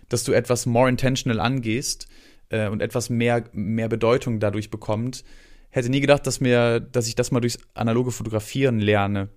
[0.09, 2.09] dass du etwas more intentional angehst
[2.49, 5.25] äh, und etwas mehr, mehr Bedeutung dadurch bekommt.
[5.69, 9.29] Hätte nie gedacht, dass mir, dass ich das mal durchs analoge Fotografieren lerne.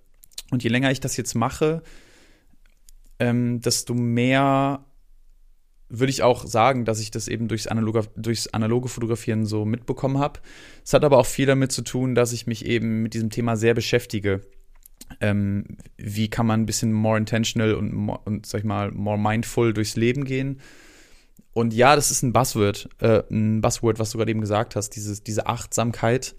[0.52, 1.84] Und je länger ich das jetzt mache,
[3.20, 4.86] ähm, desto mehr
[5.90, 10.20] würde ich auch sagen, dass ich das eben durchs analoge, durchs analoge Fotografieren so mitbekommen
[10.20, 10.40] habe.
[10.86, 13.58] Es hat aber auch viel damit zu tun, dass ich mich eben mit diesem Thema
[13.58, 14.42] sehr beschäftige.
[15.22, 15.66] Ähm,
[15.98, 19.96] wie kann man ein bisschen more intentional und, und sag ich mal, more mindful durchs
[19.96, 20.62] Leben gehen?
[21.54, 24.92] Und ja, das ist ein Buzzword, äh, ein Buzzword, was du gerade eben gesagt hast,
[24.92, 26.36] dieses, diese Achtsamkeit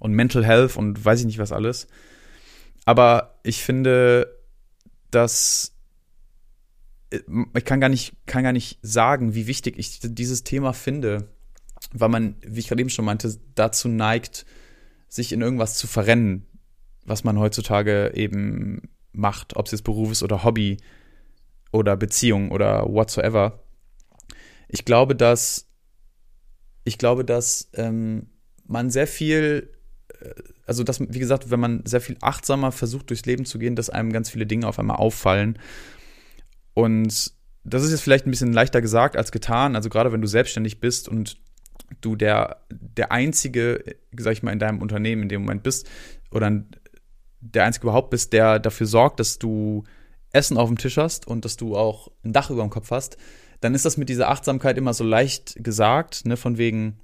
[0.00, 1.86] und Mental Health und weiß ich nicht was alles.
[2.84, 4.38] Aber ich finde,
[5.10, 5.74] dass
[7.10, 7.20] äh,
[7.56, 11.28] ich kann gar nicht, kann gar nicht sagen, wie wichtig ich dieses Thema finde,
[11.92, 14.46] weil man, wie ich gerade eben schon meinte, dazu neigt,
[15.08, 16.46] sich in irgendwas zu verrennen,
[17.04, 20.78] was man heutzutage eben macht, ob es jetzt Beruf ist oder Hobby
[21.72, 23.60] oder Beziehung oder whatsoever.
[24.68, 25.66] Ich glaube, dass
[26.84, 28.26] ich glaube, dass ähm,
[28.66, 29.70] man sehr viel,
[30.20, 30.30] äh,
[30.66, 33.90] also dass, wie gesagt, wenn man sehr viel achtsamer versucht, durchs Leben zu gehen, dass
[33.90, 35.58] einem ganz viele Dinge auf einmal auffallen
[36.74, 37.32] und
[37.64, 39.74] das ist jetzt vielleicht ein bisschen leichter gesagt als getan.
[39.74, 41.38] Also gerade wenn du selbstständig bist und
[42.00, 45.88] du der, der einzige, sag ich mal, in deinem Unternehmen in dem Moment bist
[46.30, 46.50] oder
[47.52, 49.84] der einzige überhaupt bist, der dafür sorgt, dass du
[50.32, 53.16] Essen auf dem Tisch hast und dass du auch ein Dach über dem Kopf hast,
[53.60, 56.98] dann ist das mit dieser Achtsamkeit immer so leicht gesagt, ne, von wegen,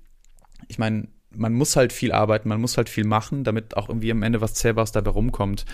[0.69, 4.11] ich meine, man muss halt viel arbeiten, man muss halt viel machen, damit auch irgendwie
[4.11, 5.65] am Ende was Zählbares dabei rumkommt.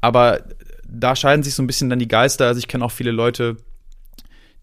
[0.00, 0.44] Aber
[0.88, 2.46] da scheiden sich so ein bisschen dann die Geister.
[2.46, 3.56] Also ich kenne auch viele Leute,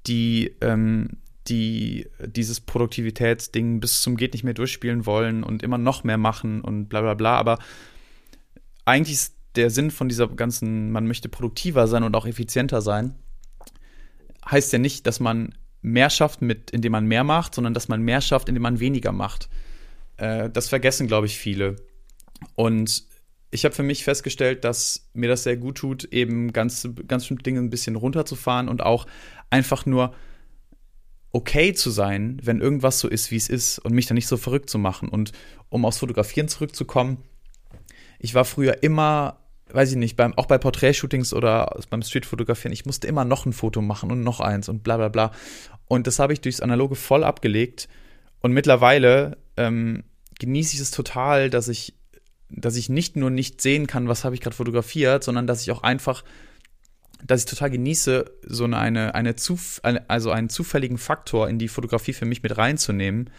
[0.08, 6.04] die, ähm, die dieses Produktivitätsding bis zum geht nicht mehr durchspielen wollen und immer noch
[6.04, 7.38] mehr machen und bla bla bla.
[7.38, 7.60] Aber
[8.86, 13.15] eigentlich ist der Sinn von dieser ganzen, man möchte produktiver sein und auch effizienter sein,
[14.50, 18.02] heißt ja nicht, dass man mehr schafft, mit, indem man mehr macht, sondern dass man
[18.02, 19.50] mehr schafft, indem man weniger macht.
[20.17, 21.76] Äh, das vergessen, glaube ich, viele.
[22.56, 23.06] Und
[23.52, 27.43] ich habe für mich festgestellt, dass mir das sehr gut tut, eben ganz, ganz bestimmte
[27.43, 29.06] Dinge ein bisschen runterzufahren und auch
[29.50, 30.15] einfach nur
[31.32, 34.38] okay zu sein, wenn irgendwas so ist, wie es ist und mich dann nicht so
[34.38, 35.10] verrückt zu machen.
[35.10, 35.34] Und
[35.69, 37.17] um aufs Fotografieren zurückzukommen,
[38.24, 42.86] ich war früher immer, weiß ich nicht, beim, auch bei Porträtshootings oder beim Streetfotografieren, ich
[42.86, 45.32] musste immer noch ein Foto machen und noch eins und bla bla bla.
[45.90, 47.90] Und das habe ich durchs Analoge voll abgelegt.
[48.40, 50.06] Und mittlerweile ähm,
[50.40, 51.96] genieße ich es total, dass ich
[52.56, 55.72] dass ich nicht nur nicht sehen kann, was habe ich gerade fotografiert, sondern dass ich
[55.72, 56.24] auch einfach,
[57.26, 62.14] dass ich total genieße, so eine, eine, Zuf also einen zufälligen Faktor in die Fotografie
[62.14, 63.32] für mich mit reinzunehmen,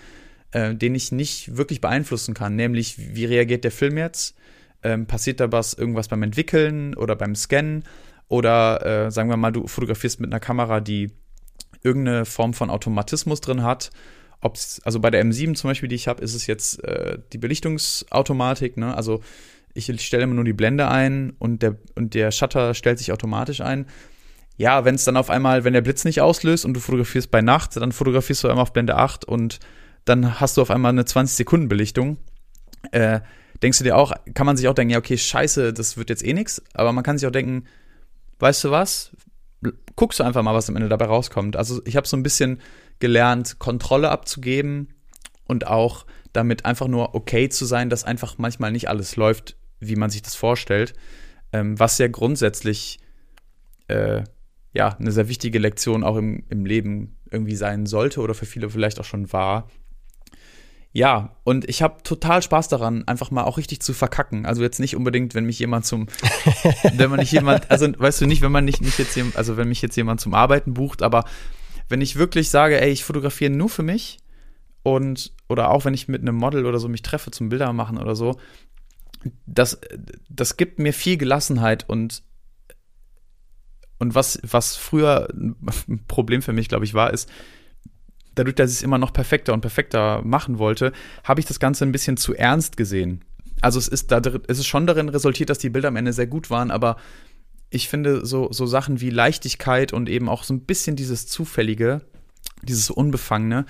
[0.51, 4.35] äh, den ich nicht wirklich beeinflussen kann, nämlich wie reagiert der Film jetzt?
[4.85, 7.85] Ähm, passiert da was, irgendwas beim Entwickeln oder beim Scannen?
[8.29, 11.11] Oder äh, sagen wir mal, du fotografierst mit einer Kamera, die
[11.83, 13.91] irgendeine Form von Automatismus drin hat
[14.45, 17.39] ob's, also bei der M7 zum Beispiel, die ich habe, ist es jetzt äh, die
[17.39, 18.95] Belichtungsautomatik, ne?
[18.95, 19.21] Also
[19.73, 23.61] ich stelle immer nur die Blende ein und der, und der Shutter stellt sich automatisch
[23.61, 23.87] ein.
[24.57, 27.43] Ja, wenn es dann auf einmal, wenn der Blitz nicht auslöst und du fotografierst bei
[27.43, 29.59] Nacht, dann fotografierst du einmal auf Blende 8 und
[30.05, 32.19] dann hast du auf einmal eine 20-Sekunden-Belichtung.
[32.93, 33.21] Äh,
[33.65, 36.25] denkst du dir auch, kann man sich auch denken, ja, okay, scheiße, das wird jetzt
[36.25, 37.65] eh nix, aber man kann sich auch denken,
[38.39, 39.11] weißt du was,
[39.97, 41.57] guckst du einfach mal, was am Ende dabei rauskommt.
[41.57, 42.61] Also ich habe so ein bisschen
[42.99, 44.93] gelernt, Kontrolle abzugeben
[45.47, 49.97] und auch damit einfach nur okay zu sein, dass einfach manchmal nicht alles läuft, wie
[49.97, 50.93] man sich das vorstellt.
[51.53, 52.99] Ähm, was ja grundsätzlich
[53.89, 54.25] äh,
[54.75, 58.69] ja eine sehr wichtige Lektion auch im, im Leben irgendwie sein sollte oder für viele
[58.69, 59.71] vielleicht auch schon war.
[60.97, 64.47] Ja, und ich habe total Spaß daran, einfach mal auch richtig zu verkacken.
[64.47, 66.07] Also jetzt nicht unbedingt, wenn mich jemand zum,
[66.95, 69.69] wenn man nicht jemand, also weißt du nicht, wenn man nicht, nicht jetzt, also wenn
[69.69, 71.25] mich jetzt jemand zum Arbeiten bucht, aber
[71.89, 74.19] wenn ich wirklich sage, ey, ich fotografiere nur für mich
[74.85, 77.99] und oder auch wenn ich mit einem Model oder so mich treffe zum Bilder machen
[77.99, 78.39] oder so,
[79.47, 79.81] das,
[80.29, 82.23] das gibt mir viel Gelassenheit und
[83.99, 87.29] und was, was früher ein Problem für mich, glaube ich, war, ist,
[88.35, 90.93] dadurch, dass ich es immer noch perfekter und perfekter machen wollte,
[91.25, 93.25] habe ich das Ganze ein bisschen zu ernst gesehen.
[93.61, 96.27] Also es ist, da, es ist schon darin resultiert, dass die Bilder am Ende sehr
[96.27, 96.97] gut waren, aber
[97.71, 102.03] ich finde so, so Sachen wie Leichtigkeit und eben auch so ein bisschen dieses Zufällige,
[102.63, 103.67] dieses Unbefangene,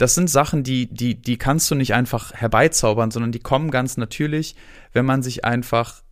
[0.00, 3.98] das sind Sachen, die, die, die kannst du nicht einfach herbeizaubern, sondern die kommen ganz
[3.98, 4.56] natürlich,
[4.92, 6.02] wenn man sich einfach,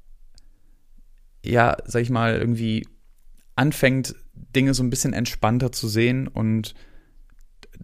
[1.43, 2.87] ja, sag ich mal, irgendwie
[3.57, 6.75] anfängt, Dinge so ein bisschen entspannter zu sehen und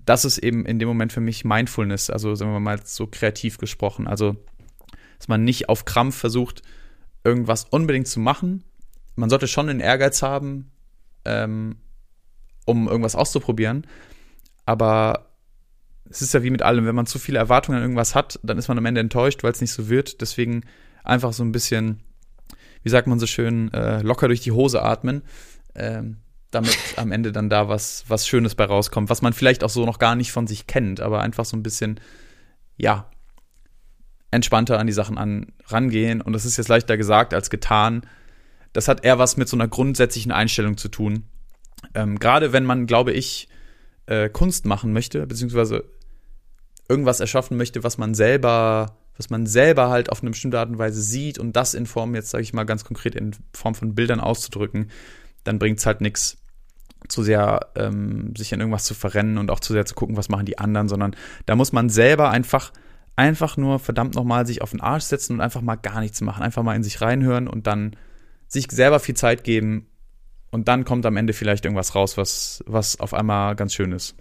[0.05, 3.59] das ist eben in dem Moment für mich Mindfulness, also sagen wir mal so kreativ
[3.59, 4.37] gesprochen, also
[5.19, 6.63] dass man nicht auf Krampf versucht,
[7.23, 8.65] irgendwas unbedingt zu machen.
[9.17, 10.71] Man sollte schon den Ehrgeiz haben,
[11.25, 11.77] ähm,
[12.67, 13.87] um irgendwas auszuprobieren.
[14.67, 15.31] Aber
[16.11, 18.59] es ist ja wie mit allem, wenn man zu viele Erwartungen an irgendwas hat, dann
[18.59, 20.21] ist man am Ende enttäuscht, weil es nicht so wird.
[20.21, 20.65] Deswegen
[21.03, 22.01] einfach so ein bisschen,
[22.83, 25.23] wie sagt man so schön, äh, locker durch die Hose atmen,
[25.75, 26.19] ähm,
[26.55, 29.85] damit am Ende dann da was, was Schönes bei rauskommt, was man vielleicht auch so
[29.87, 32.01] noch gar nicht von sich kennt, aber einfach so ein bisschen,
[32.77, 33.11] ja,
[34.31, 36.21] entspannter an die Sachen an, rangehen.
[36.21, 38.03] Und das ist jetzt leichter gesagt als getan.
[38.73, 41.25] Das hat eher was mit so einer grundsätzlichen Einstellung zu tun.
[41.95, 43.49] Ähm, Gerade wenn man, glaube ich,
[44.07, 45.85] äh, Kunst machen möchte, beziehungsweise
[46.89, 50.79] irgendwas erschaffen möchte, was man selber, was man selber halt auf eine bestimmte Art und
[50.79, 53.95] Weise sieht und das in Form, jetzt sage ich mal ganz konkret, in Form von
[53.95, 54.91] Bildern auszudrücken,
[55.45, 56.37] dann bringt es halt nichts,
[57.09, 60.29] zu sehr ähm, sich in irgendwas zu verrennen und auch zu sehr zu gucken, was
[60.29, 61.15] machen die anderen, sondern
[61.47, 62.73] da muss man selber einfach
[63.17, 66.43] einfach nur verdammt nochmal sich auf den Arsch setzen und einfach mal gar nichts machen,
[66.43, 67.97] einfach mal in sich reinhören und dann
[68.49, 69.87] sich selber viel Zeit geben
[70.51, 74.15] und dann kommt am Ende vielleicht irgendwas raus, was, was auf einmal ganz schön ist.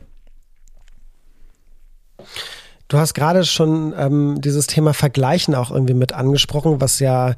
[2.88, 7.36] Du hast gerade schon ähm, dieses Thema Vergleichen auch irgendwie mit angesprochen, was ja,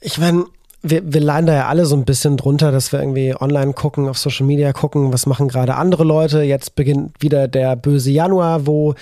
[0.00, 0.44] ich meine,
[0.82, 4.08] wir, wir leiden da ja alle so ein bisschen drunter, dass wir irgendwie online gucken,
[4.08, 6.42] auf Social Media gucken, was machen gerade andere Leute.
[6.42, 8.94] Jetzt beginnt wieder der böse Januar, wo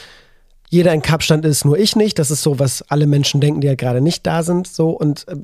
[0.70, 2.18] jeder in Kapstand ist, nur ich nicht.
[2.18, 4.66] Das ist so, was alle Menschen denken, die ja gerade nicht da sind.
[4.66, 5.36] So und äh,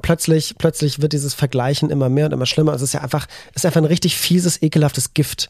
[0.00, 2.72] plötzlich, plötzlich wird dieses Vergleichen immer mehr und immer schlimmer.
[2.72, 5.48] Es ist ja einfach, es ist einfach ein richtig fieses, ekelhaftes Gift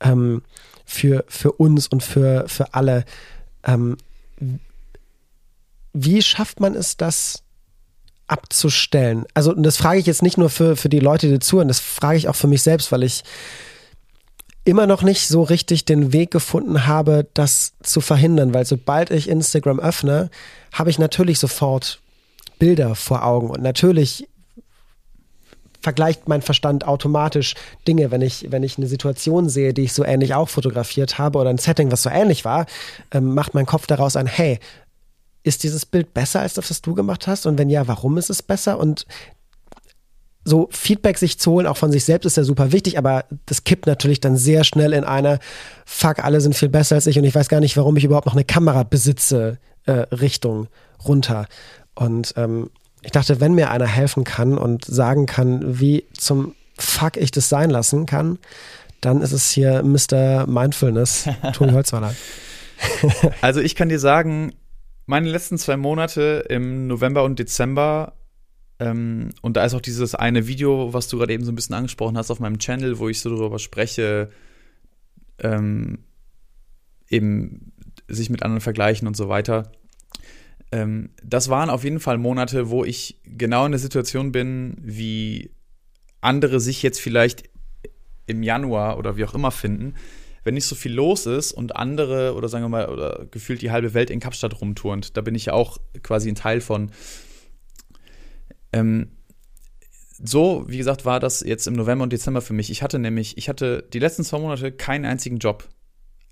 [0.00, 0.42] ähm,
[0.84, 3.04] für, für uns und für, für alle.
[3.64, 3.96] Ähm,
[5.92, 7.42] wie schafft man es, das
[8.30, 9.26] abzustellen?
[9.34, 11.80] Also, und das frage ich jetzt nicht nur für, für die Leute, die zuhören, das
[11.80, 13.24] frage ich auch für mich selbst, weil ich
[14.64, 19.28] immer noch nicht so richtig den Weg gefunden habe, das zu verhindern, weil sobald ich
[19.28, 20.30] Instagram öffne,
[20.72, 22.00] habe ich natürlich sofort
[22.58, 23.50] Bilder vor Augen.
[23.50, 24.28] Und natürlich
[25.80, 27.54] vergleicht mein Verstand automatisch
[27.88, 31.38] Dinge, wenn ich, wenn ich eine Situation sehe, die ich so ähnlich auch fotografiert habe
[31.38, 32.66] oder ein Setting, was so ähnlich war,
[33.12, 34.60] ähm, macht mein Kopf daraus ein, hey,
[35.42, 37.46] ist dieses Bild besser als das, was du gemacht hast?
[37.46, 38.78] Und wenn ja, warum ist es besser?
[38.78, 39.06] Und
[40.44, 43.64] so Feedback sich zu holen, auch von sich selbst, ist ja super wichtig, aber das
[43.64, 45.38] kippt natürlich dann sehr schnell in eine,
[45.84, 48.26] fuck, alle sind viel besser als ich und ich weiß gar nicht, warum ich überhaupt
[48.26, 50.68] noch eine Kamera besitze, äh, Richtung
[51.06, 51.46] runter.
[51.94, 52.70] Und ähm,
[53.02, 57.48] ich dachte, wenn mir einer helfen kann und sagen kann, wie zum Fuck ich das
[57.48, 58.38] sein lassen kann,
[59.00, 60.46] dann ist es hier Mr.
[60.46, 62.14] Mindfulness, Toni Holzweiler.
[63.40, 64.52] also ich kann dir sagen,
[65.10, 68.16] meine letzten zwei Monate im November und Dezember
[68.78, 71.74] ähm, und da ist auch dieses eine Video, was du gerade eben so ein bisschen
[71.74, 74.30] angesprochen hast auf meinem Channel, wo ich so darüber spreche,
[75.38, 75.98] ähm,
[77.08, 77.72] eben
[78.06, 79.72] sich mit anderen vergleichen und so weiter.
[80.70, 85.50] Ähm, das waren auf jeden Fall Monate, wo ich genau in der Situation bin, wie
[86.20, 87.50] andere sich jetzt vielleicht
[88.26, 89.94] im Januar oder wie auch immer finden,
[90.44, 93.70] wenn nicht so viel los ist und andere oder sagen wir mal oder gefühlt die
[93.70, 95.16] halbe Welt in Kapstadt rumturnt.
[95.16, 96.90] Da bin ich ja auch quasi ein Teil von.
[98.72, 99.10] Ähm,
[100.22, 102.70] so, wie gesagt, war das jetzt im November und Dezember für mich.
[102.70, 105.68] Ich hatte nämlich, ich hatte die letzten zwei Monate keinen einzigen Job.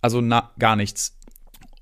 [0.00, 1.18] Also na, gar nichts.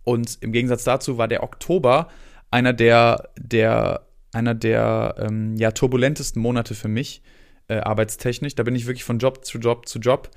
[0.05, 2.09] Und im Gegensatz dazu war der Oktober
[2.51, 7.23] einer der, der, einer der ähm, ja, turbulentesten Monate für mich,
[7.69, 8.55] äh, arbeitstechnisch.
[8.55, 10.31] Da bin ich wirklich von Job zu Job zu Job.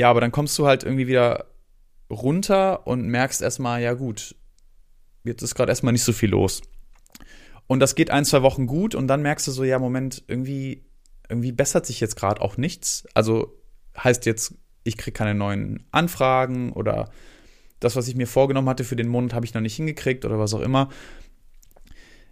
[0.00, 1.44] Ja, aber dann kommst du halt irgendwie wieder
[2.10, 4.34] runter und merkst erstmal, ja gut,
[5.24, 6.62] jetzt ist gerade erstmal nicht so viel los.
[7.66, 10.86] Und das geht ein, zwei Wochen gut und dann merkst du so, ja, Moment, irgendwie,
[11.28, 13.06] irgendwie bessert sich jetzt gerade auch nichts.
[13.12, 13.52] Also
[14.02, 17.10] heißt jetzt, ich kriege keine neuen Anfragen oder
[17.78, 20.38] das, was ich mir vorgenommen hatte für den Monat, habe ich noch nicht hingekriegt oder
[20.38, 20.88] was auch immer.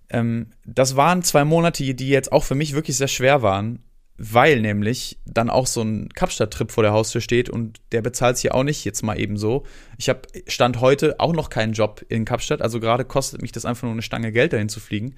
[0.08, 3.82] Ähm, das waren zwei Monate, die jetzt auch für mich wirklich sehr schwer waren,
[4.18, 8.52] weil nämlich dann auch so ein Kapstadt-Trip vor der Haustür steht und der bezahlt ja
[8.52, 9.64] auch nicht jetzt mal eben so.
[9.96, 13.64] Ich habe Stand heute auch noch keinen Job in Kapstadt, also gerade kostet mich das
[13.64, 15.14] einfach nur eine Stange Geld dahin zu fliegen.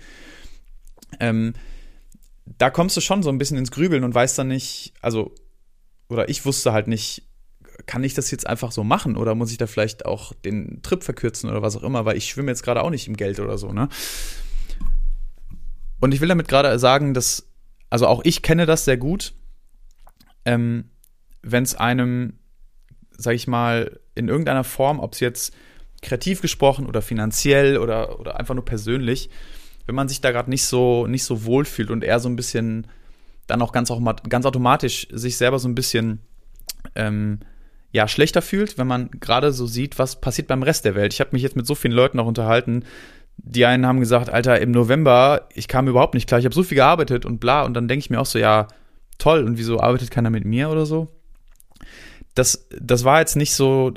[1.18, 1.54] Ähm,
[2.58, 5.34] da kommst du schon so ein bisschen ins Grübeln und weißt dann nicht, also,
[6.10, 7.22] oder ich wusste halt nicht,
[7.86, 11.02] kann ich das jetzt einfach so machen oder muss ich da vielleicht auch den Trip
[11.02, 13.56] verkürzen oder was auch immer, weil ich schwimme jetzt gerade auch nicht im Geld oder
[13.56, 13.88] so, ne?
[16.00, 17.49] Und ich will damit gerade sagen, dass,
[17.90, 19.35] also auch ich kenne das sehr gut,
[20.44, 20.90] ähm,
[21.42, 22.38] wenn es einem,
[23.11, 25.55] sag ich mal, in irgendeiner Form, ob es jetzt
[26.03, 29.29] kreativ gesprochen oder finanziell oder, oder einfach nur persönlich,
[29.87, 32.37] wenn man sich da gerade nicht so, nicht so wohl fühlt und eher so ein
[32.37, 32.87] bisschen
[33.46, 33.92] dann auch ganz,
[34.29, 36.20] ganz automatisch sich selber so ein bisschen
[36.94, 37.40] ähm,
[37.92, 41.12] ja, schlechter fühlt, wenn man gerade so sieht, was passiert beim Rest der Welt.
[41.12, 42.85] Ich habe mich jetzt mit so vielen Leuten auch unterhalten,
[43.42, 46.62] die einen haben gesagt, Alter, im November, ich kam überhaupt nicht klar, ich habe so
[46.62, 47.64] viel gearbeitet und bla.
[47.64, 48.68] Und dann denke ich mir auch so, ja,
[49.18, 51.09] toll, und wieso arbeitet keiner mit mir oder so?
[52.35, 53.92] Das, das war jetzt nicht so,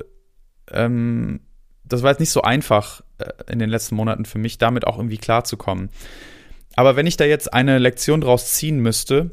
[0.71, 1.41] ähm,
[1.84, 4.97] das war jetzt nicht so einfach äh, in den letzten Monaten für mich, damit auch
[4.97, 5.89] irgendwie klarzukommen.
[6.75, 9.32] Aber wenn ich da jetzt eine Lektion draus ziehen müsste,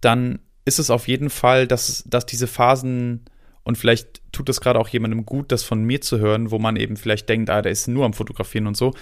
[0.00, 3.24] dann ist es auf jeden Fall, dass, dass diese Phasen,
[3.66, 6.76] und vielleicht tut es gerade auch jemandem gut, das von mir zu hören, wo man
[6.76, 8.94] eben vielleicht denkt, ah, der ist nur am Fotografieren und so,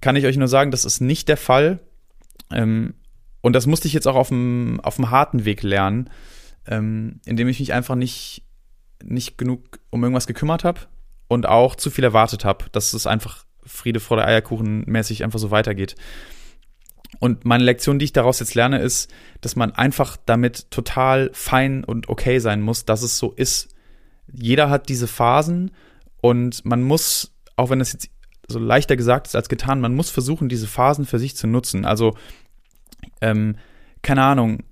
[0.00, 1.80] kann ich euch nur sagen, das ist nicht der Fall.
[2.50, 2.94] Ähm,
[3.42, 6.10] und das musste ich jetzt auch auf dem, harten Weg lernen,
[6.66, 8.42] ähm, indem ich mich einfach nicht,
[9.04, 10.80] nicht genug um irgendwas gekümmert habe
[11.28, 15.38] und auch zu viel erwartet habe, dass es einfach Friede vor der Eierkuchen mäßig einfach
[15.38, 15.96] so weitergeht.
[17.18, 21.84] Und meine Lektion, die ich daraus jetzt lerne, ist, dass man einfach damit total fein
[21.84, 23.75] und okay sein muss, dass es so ist.
[24.32, 25.70] Jeder hat diese Phasen
[26.20, 28.10] und man muss, auch wenn das jetzt
[28.48, 31.84] so leichter gesagt ist als getan, man muss versuchen, diese Phasen für sich zu nutzen.
[31.84, 32.16] Also,
[33.20, 33.56] ähm,
[34.02, 34.62] keine Ahnung,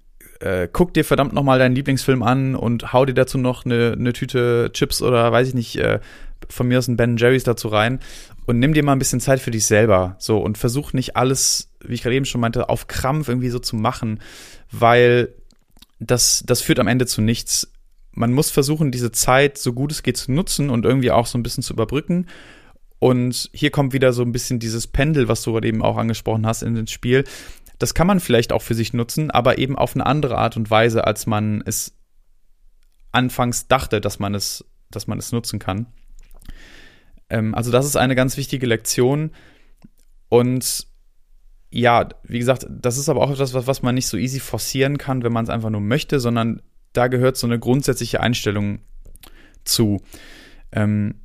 [0.40, 4.12] äh, guck dir verdammt nochmal deinen Lieblingsfilm an und hau dir dazu noch eine, eine
[4.12, 6.00] Tüte Chips oder weiß ich nicht, äh,
[6.48, 8.00] von mir aus ein Ben Jerry's dazu rein
[8.46, 10.16] und nimm dir mal ein bisschen Zeit für dich selber.
[10.18, 13.58] So und versuch nicht alles, wie ich gerade eben schon meinte, auf Krampf irgendwie so
[13.58, 14.20] zu machen,
[14.70, 15.30] weil
[15.98, 17.70] das, das führt am Ende zu nichts.
[18.14, 21.36] Man muss versuchen, diese Zeit so gut es geht zu nutzen und irgendwie auch so
[21.36, 22.26] ein bisschen zu überbrücken.
[23.00, 26.46] Und hier kommt wieder so ein bisschen dieses Pendel, was du gerade eben auch angesprochen
[26.46, 27.24] hast, in ins Spiel.
[27.78, 30.70] Das kann man vielleicht auch für sich nutzen, aber eben auf eine andere Art und
[30.70, 31.96] Weise, als man es
[33.12, 35.86] anfangs dachte, dass man es, dass man es nutzen kann.
[37.28, 39.32] Ähm, also das ist eine ganz wichtige Lektion.
[40.28, 40.86] Und
[41.70, 44.96] ja, wie gesagt, das ist aber auch etwas, was, was man nicht so easy forcieren
[44.98, 46.62] kann, wenn man es einfach nur möchte, sondern
[46.94, 48.80] da gehört so eine grundsätzliche Einstellung
[49.64, 50.00] zu.
[50.72, 51.16] Ähm,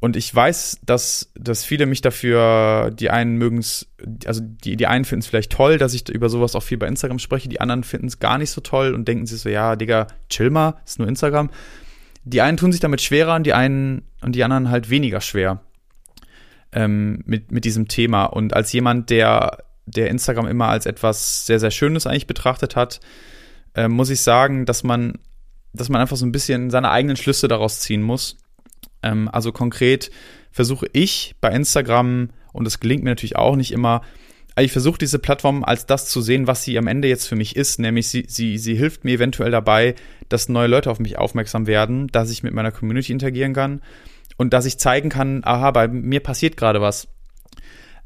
[0.00, 3.86] und ich weiß, dass, dass viele mich dafür, die einen mögen es,
[4.26, 6.88] also die, die einen finden es vielleicht toll, dass ich über sowas auch viel bei
[6.88, 9.76] Instagram spreche, die anderen finden es gar nicht so toll und denken sich so, ja,
[9.76, 11.50] Digga, chill mal, ist nur Instagram
[12.24, 15.60] die einen tun sich damit schwerer und die einen und die anderen halt weniger schwer
[16.72, 18.24] ähm, mit, mit diesem Thema.
[18.24, 23.00] Und als jemand, der, der Instagram immer als etwas sehr, sehr Schönes eigentlich betrachtet hat,
[23.74, 25.18] äh, muss ich sagen, dass man,
[25.72, 28.36] dass man einfach so ein bisschen seine eigenen Schlüsse daraus ziehen muss.
[29.02, 30.10] Ähm, also konkret
[30.50, 34.02] versuche ich bei Instagram, und das gelingt mir natürlich auch nicht immer,
[34.60, 37.56] ich versuche diese Plattform als das zu sehen, was sie am Ende jetzt für mich
[37.56, 39.94] ist, nämlich sie, sie, sie hilft mir eventuell dabei,
[40.28, 43.80] dass neue Leute auf mich aufmerksam werden, dass ich mit meiner Community interagieren kann
[44.36, 47.08] und dass ich zeigen kann, aha, bei mir passiert gerade was.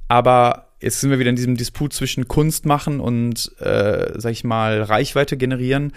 [0.07, 4.45] Aber jetzt sind wir wieder in diesem Disput zwischen Kunst machen und, äh, sag ich
[4.45, 5.93] mal, Reichweite generieren.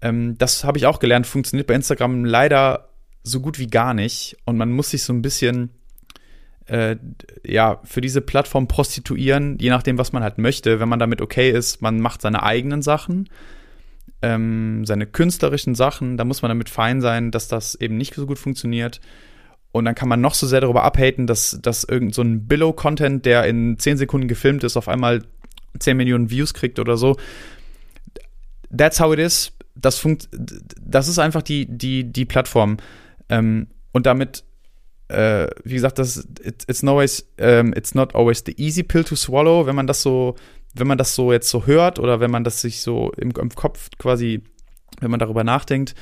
[0.00, 2.90] Ähm, das habe ich auch gelernt, funktioniert bei Instagram leider
[3.22, 5.70] so gut wie gar nicht und man muss sich so ein bisschen
[6.66, 6.96] äh,
[7.44, 10.80] ja, für diese Plattform prostituieren, je nachdem, was man halt möchte.
[10.80, 13.28] Wenn man damit okay ist, man macht seine eigenen Sachen,
[14.22, 18.26] ähm, seine künstlerischen Sachen, da muss man damit fein sein, dass das eben nicht so
[18.26, 19.00] gut funktioniert.
[19.74, 23.26] Und dann kann man noch so sehr darüber abhaten, dass, dass irgend so ein Billow-Content,
[23.26, 25.24] der in 10 Sekunden gefilmt ist, auf einmal
[25.80, 27.16] 10 Millionen Views kriegt oder so.
[28.70, 29.50] That's how it is.
[29.74, 32.76] Das, funkt, das ist einfach die, die, die Plattform.
[33.28, 34.44] Ähm, und damit
[35.08, 39.02] äh, wie gesagt, das it, it's, always, um, ähm, it's not always the easy pill
[39.02, 40.36] to swallow, wenn man das so,
[40.74, 43.50] wenn man das so jetzt so hört oder wenn man das sich so im, im
[43.50, 44.40] Kopf quasi,
[45.00, 45.96] wenn man darüber nachdenkt.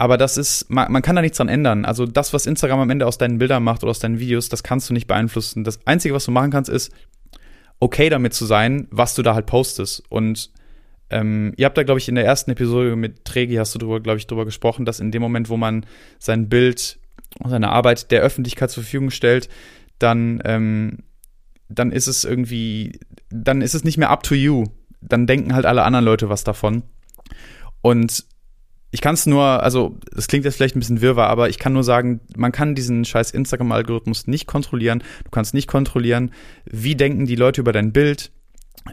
[0.00, 1.84] Aber das ist, man, man, kann da nichts dran ändern.
[1.84, 4.62] Also das, was Instagram am Ende aus deinen Bildern macht oder aus deinen Videos, das
[4.62, 5.62] kannst du nicht beeinflussen.
[5.62, 6.90] Das Einzige, was du machen kannst, ist,
[7.80, 10.02] okay damit zu sein, was du da halt postest.
[10.08, 10.52] Und
[11.10, 14.00] ähm, ihr habt da, glaube ich, in der ersten Episode mit Tregi hast du drüber,
[14.00, 15.84] glaube ich, drüber gesprochen, dass in dem Moment, wo man
[16.18, 16.98] sein Bild
[17.44, 19.50] seine Arbeit der Öffentlichkeit zur Verfügung stellt,
[19.98, 21.00] dann, ähm,
[21.68, 24.64] dann ist es irgendwie, dann ist es nicht mehr up to you.
[25.02, 26.84] Dann denken halt alle anderen Leute was davon.
[27.82, 28.24] Und
[28.90, 31.72] ich kann es nur, also das klingt jetzt vielleicht ein bisschen wirrwarr, aber ich kann
[31.72, 35.02] nur sagen, man kann diesen scheiß Instagram-Algorithmus nicht kontrollieren.
[35.24, 36.32] Du kannst nicht kontrollieren,
[36.64, 38.32] wie denken die Leute über dein Bild.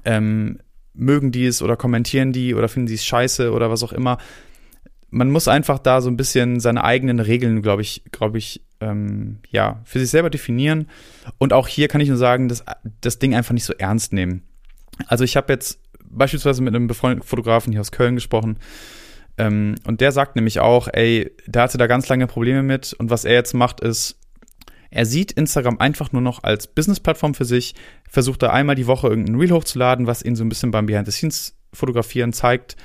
[0.05, 0.59] Ähm,
[0.93, 4.17] mögen die es oder kommentieren die oder finden sie es scheiße oder was auch immer
[5.09, 9.39] man muss einfach da so ein bisschen seine eigenen Regeln, glaube ich, glaube ich, ähm,
[9.49, 10.89] ja, für sich selber definieren.
[11.37, 12.63] Und auch hier kann ich nur sagen, dass
[13.01, 14.43] das Ding einfach nicht so ernst nehmen.
[15.07, 18.57] Also ich habe jetzt beispielsweise mit einem befreundeten Fotografen hier aus Köln gesprochen.
[19.37, 22.93] Ähm, und der sagt nämlich auch, ey, der hatte da ganz lange Probleme mit.
[22.93, 24.19] Und was er jetzt macht, ist,
[24.89, 27.75] er sieht Instagram einfach nur noch als Business-Plattform für sich,
[28.09, 32.31] versucht da einmal die Woche irgendein Reel hochzuladen, was ihn so ein bisschen beim Behind-the-Scenes-Fotografieren
[32.33, 32.77] zeigt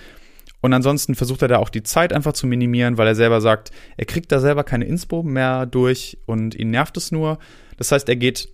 [0.63, 3.73] und ansonsten versucht er da auch die Zeit einfach zu minimieren, weil er selber sagt,
[3.97, 7.39] er kriegt da selber keine Inspo mehr durch und ihn nervt es nur.
[7.77, 8.49] Das heißt, er geht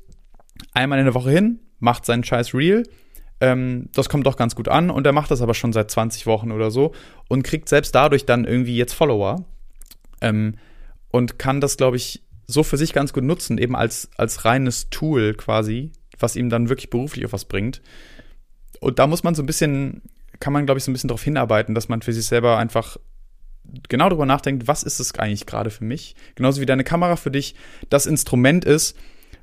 [0.73, 2.85] einmal in der Woche hin, macht seinen scheiß Reel.
[3.41, 6.27] Ähm, das kommt doch ganz gut an und er macht das aber schon seit 20
[6.27, 6.93] Wochen oder so
[7.29, 9.45] und kriegt selbst dadurch dann irgendwie jetzt Follower.
[10.21, 10.57] Ähm,
[11.11, 14.91] und kann das, glaube ich, so für sich ganz gut nutzen, eben als, als reines
[14.91, 17.83] Tool quasi, was ihm dann wirklich beruflich auf was bringt.
[18.81, 20.03] Und da muss man so ein bisschen,
[20.41, 22.97] kann man, glaube ich, so ein bisschen darauf hinarbeiten, dass man für sich selber einfach
[23.89, 26.15] genau darüber nachdenkt, was ist es eigentlich gerade für mich?
[26.35, 27.55] Genauso wie deine Kamera für dich
[27.91, 28.97] das Instrument ist,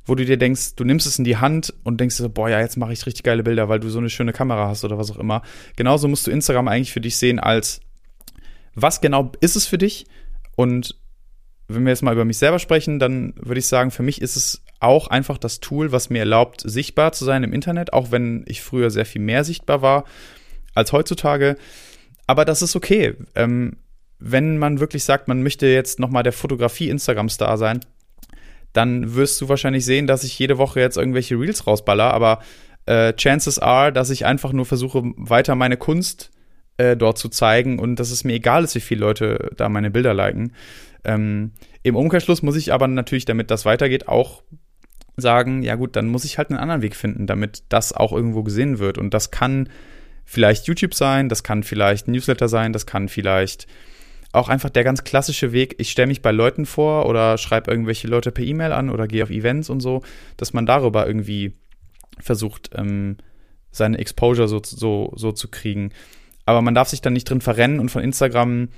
[0.06, 2.60] wo du dir denkst, du nimmst es in die Hand und denkst so, boah, ja,
[2.60, 5.12] jetzt mache ich richtig geile Bilder, weil du so eine schöne Kamera hast oder was
[5.12, 5.42] auch immer.
[5.76, 7.82] Genauso musst du Instagram eigentlich für dich sehen als,
[8.76, 10.06] was genau ist es für dich?
[10.56, 10.96] Und
[11.68, 14.36] wenn wir jetzt mal über mich selber sprechen, dann würde ich sagen, für mich ist
[14.36, 18.46] es auch einfach das Tool, was mir erlaubt, sichtbar zu sein im Internet, auch wenn
[18.48, 20.06] ich früher sehr viel mehr sichtbar war
[20.76, 21.58] als heutzutage.
[22.28, 23.16] Aber das ist okay.
[23.34, 23.78] Ähm,
[24.20, 27.80] wenn man wirklich sagt, man möchte jetzt nochmal der Fotografie-Instagram-Star sein,
[28.76, 32.40] dann wirst du wahrscheinlich sehen, dass ich jede Woche jetzt irgendwelche Reels rausballer, aber
[32.86, 36.32] äh, chances are, dass ich einfach nur versuche, weiter meine Kunst
[36.78, 39.92] äh, dort zu zeigen und dass es mir egal ist, wie viele Leute da meine
[39.92, 40.52] Bilder liken.
[41.04, 41.52] Ähm,
[41.84, 44.44] Im Umkehrschluss muss ich aber natürlich, damit das weitergeht, auch
[45.18, 48.44] sagen, ja gut, dann muss ich halt einen anderen Weg finden, damit das auch irgendwo
[48.44, 48.98] gesehen wird.
[48.98, 49.70] Und das kann
[50.26, 53.68] vielleicht YouTube sein, das kann vielleicht Newsletter sein, das kann vielleicht
[54.36, 58.08] auch einfach der ganz klassische Weg, ich stelle mich bei Leuten vor oder schreibe irgendwelche
[58.08, 60.02] Leute per E-Mail an oder gehe auf Events und so,
[60.38, 61.54] dass man darüber irgendwie
[62.20, 63.18] versucht, ähm,
[63.72, 65.92] seine Exposure so, so, so zu kriegen.
[66.46, 68.70] Aber man darf sich dann nicht drin verrennen und von Instagram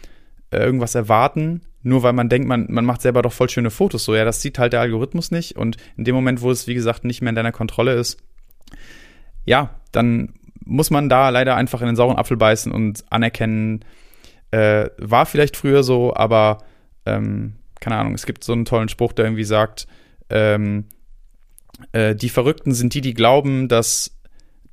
[0.52, 4.04] äh, irgendwas erwarten, nur weil man denkt, man, man macht selber doch voll schöne Fotos.
[4.06, 5.56] So, ja, das sieht halt der Algorithmus nicht.
[5.56, 8.18] Und in dem Moment, wo es, wie gesagt, nicht mehr in deiner Kontrolle ist,
[9.46, 10.34] ja, dann
[10.66, 13.86] muss man da leider einfach in den sauren Apfel beißen und anerkennen,
[14.52, 16.60] äh, war vielleicht früher so, aber
[17.06, 19.88] ähm, keine Ahnung, es gibt so einen tollen Spruch, der irgendwie sagt,
[20.30, 20.86] ähm,
[21.92, 24.18] äh, die Verrückten sind die, die glauben, dass,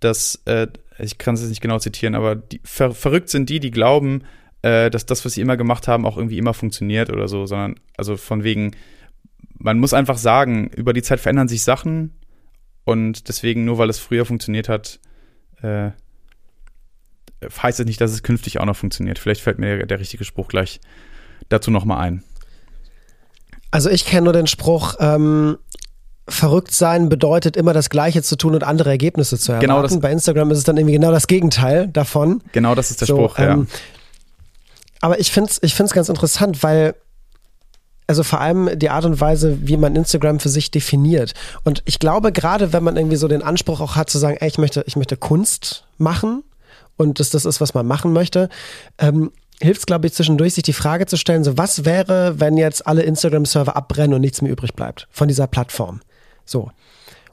[0.00, 0.68] dass äh,
[0.98, 4.22] ich kann es jetzt nicht genau zitieren, aber die, ver verrückt sind die, die glauben,
[4.62, 7.74] äh, dass das, was sie immer gemacht haben, auch irgendwie immer funktioniert oder so, sondern
[7.96, 8.72] also von wegen,
[9.58, 12.12] man muss einfach sagen, über die Zeit verändern sich Sachen
[12.84, 15.00] und deswegen, nur weil es früher funktioniert hat,
[15.62, 15.90] äh,
[17.62, 19.18] heißt es nicht, dass es künftig auch noch funktioniert.
[19.18, 20.80] Vielleicht fällt mir der, der richtige Spruch gleich
[21.48, 22.22] dazu nochmal ein.
[23.70, 25.58] Also ich kenne nur den Spruch, ähm,
[26.28, 29.66] verrückt sein bedeutet immer das Gleiche zu tun und andere Ergebnisse zu erwarten.
[29.66, 32.42] Genau das, Bei Instagram ist es dann irgendwie genau das Gegenteil davon.
[32.52, 33.78] Genau das ist der so, Spruch, ähm, ja.
[35.00, 36.94] Aber ich finde es ich find's ganz interessant, weil
[38.06, 41.34] also vor allem die Art und Weise, wie man Instagram für sich definiert.
[41.62, 44.48] Und ich glaube, gerade wenn man irgendwie so den Anspruch auch hat zu sagen, ey,
[44.48, 46.42] ich möchte, ich möchte Kunst machen
[46.96, 48.48] und dass das ist, was man machen möchte,
[48.98, 52.56] ähm, hilft es, glaube ich, zwischendurch, sich die Frage zu stellen, so was wäre, wenn
[52.56, 56.00] jetzt alle Instagram-Server abbrennen und nichts mehr übrig bleibt von dieser Plattform?
[56.44, 56.70] So.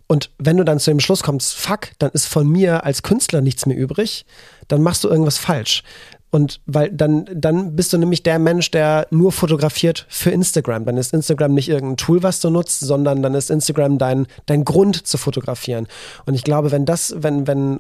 [0.08, 3.42] Und wenn du dann zu dem Schluss kommst, fuck, dann ist von mir als Künstler
[3.42, 4.26] nichts mehr übrig,
[4.68, 5.84] dann machst du irgendwas falsch.
[6.32, 10.86] Und weil dann, dann bist du nämlich der Mensch, der nur fotografiert für Instagram.
[10.86, 14.64] Dann ist Instagram nicht irgendein Tool, was du nutzt, sondern dann ist Instagram dein, dein
[14.64, 15.88] Grund zu fotografieren.
[16.26, 17.80] Und ich glaube, wenn das, wenn, wenn,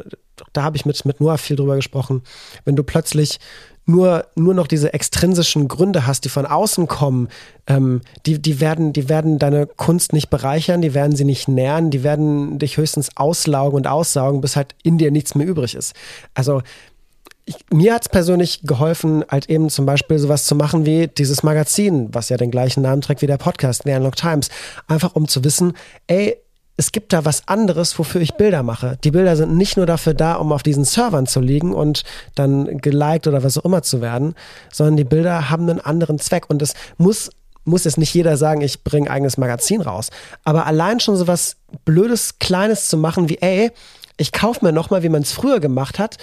[0.51, 2.23] da habe ich mit, mit Noah viel drüber gesprochen,
[2.65, 3.39] wenn du plötzlich
[3.85, 7.29] nur, nur noch diese extrinsischen Gründe hast, die von außen kommen,
[7.67, 11.89] ähm, die, die, werden, die werden deine Kunst nicht bereichern, die werden sie nicht nähren,
[11.89, 15.93] die werden dich höchstens auslaugen und aussaugen, bis halt in dir nichts mehr übrig ist.
[16.33, 16.61] Also
[17.45, 21.43] ich, mir hat es persönlich geholfen, halt eben zum Beispiel sowas zu machen wie dieses
[21.43, 24.49] Magazin, was ja den gleichen Namen trägt wie der Podcast, The Unlock Times.
[24.87, 25.73] Einfach um zu wissen,
[26.07, 26.37] ey,
[26.77, 28.97] es gibt da was anderes, wofür ich Bilder mache.
[29.03, 32.03] Die Bilder sind nicht nur dafür da, um auf diesen Servern zu liegen und
[32.35, 34.33] dann geliked oder was auch immer zu werden,
[34.71, 36.49] sondern die Bilder haben einen anderen Zweck.
[36.49, 37.29] Und es muss
[37.63, 40.09] muss jetzt nicht jeder sagen, ich bringe eigenes Magazin raus.
[40.43, 43.71] Aber allein schon so was Blödes, Kleines zu machen wie, ey,
[44.17, 46.17] ich kaufe mir nochmal, wie man es früher gemacht hat,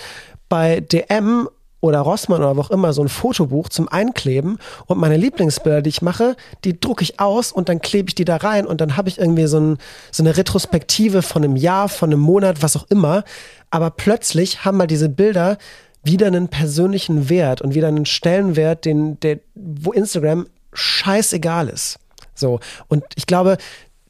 [0.48, 1.48] bei DM
[1.80, 5.90] oder Rossmann oder wo auch immer so ein Fotobuch zum Einkleben und meine Lieblingsbilder, die
[5.90, 8.96] ich mache, die drucke ich aus und dann klebe ich die da rein und dann
[8.96, 9.78] habe ich irgendwie so, ein,
[10.10, 13.24] so eine Retrospektive von einem Jahr, von einem Monat, was auch immer.
[13.70, 15.58] Aber plötzlich haben mal diese Bilder
[16.02, 21.98] wieder einen persönlichen Wert und wieder einen Stellenwert, den, der, wo Instagram scheißegal ist.
[22.34, 22.60] So.
[22.88, 23.58] Und ich glaube,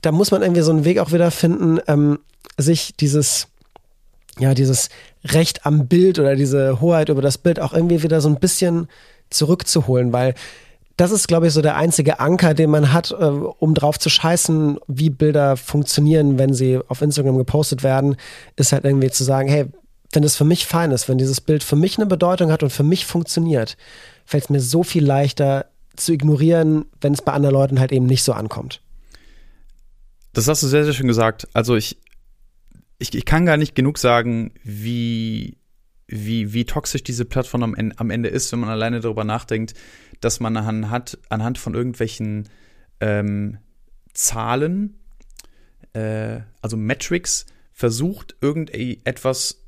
[0.01, 2.21] da muss man irgendwie so einen Weg auch wieder finden, ähm,
[2.57, 3.49] sich dieses,
[4.39, 4.89] ja, dieses
[5.25, 8.89] Recht am Bild oder diese Hoheit über das Bild auch irgendwie wieder so ein bisschen
[9.31, 10.35] zurückzuholen, weil
[10.97, 14.11] das ist, glaube ich, so der einzige Anker, den man hat, äh, um drauf zu
[14.11, 18.17] scheißen, wie Bilder funktionieren, wenn sie auf Instagram gepostet werden,
[18.57, 19.67] ist halt irgendwie zu sagen, hey,
[20.13, 22.71] wenn es für mich fein ist, wenn dieses Bild für mich eine Bedeutung hat und
[22.71, 23.77] für mich funktioniert,
[24.25, 28.07] fällt es mir so viel leichter zu ignorieren, wenn es bei anderen Leuten halt eben
[28.07, 28.81] nicht so ankommt.
[30.33, 31.47] Das hast du sehr, sehr schön gesagt.
[31.53, 31.97] Also ich,
[32.99, 35.59] ich, ich kann gar nicht genug sagen, wie,
[36.07, 39.75] wie, wie toxisch diese Plattform am, am Ende ist, wenn man alleine darüber nachdenkt,
[40.21, 42.49] dass man anhand, anhand von irgendwelchen
[43.01, 43.59] ähm,
[44.15, 44.99] Zahlen,
[45.93, 49.65] äh, also Metrics, versucht, irgendetwas,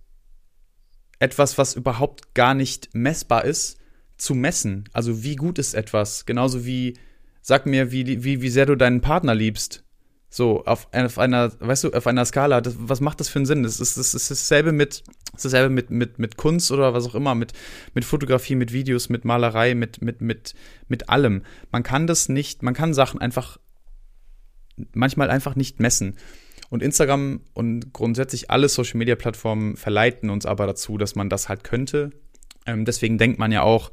[1.20, 3.78] etwas, was überhaupt gar nicht messbar ist,
[4.16, 4.88] zu messen.
[4.92, 6.26] Also wie gut ist etwas?
[6.26, 6.98] Genauso wie,
[7.42, 9.84] sag mir, wie, wie, wie sehr du deinen Partner liebst.
[10.32, 13.46] So, auf, auf einer, weißt du, auf einer Skala, das, was macht das für einen
[13.46, 13.64] Sinn?
[13.64, 15.02] Das ist, das ist dasselbe mit,
[15.32, 17.52] dasselbe mit, mit, mit Kunst oder was auch immer, mit,
[17.94, 20.54] mit Fotografie, mit Videos, mit Malerei, mit, mit, mit,
[20.86, 21.42] mit allem.
[21.72, 23.58] Man kann das nicht, man kann Sachen einfach
[24.92, 26.16] manchmal einfach nicht messen.
[26.68, 31.48] Und Instagram und grundsätzlich alle Social Media Plattformen verleiten uns aber dazu, dass man das
[31.48, 32.10] halt könnte.
[32.66, 33.90] Ähm, deswegen denkt man ja auch,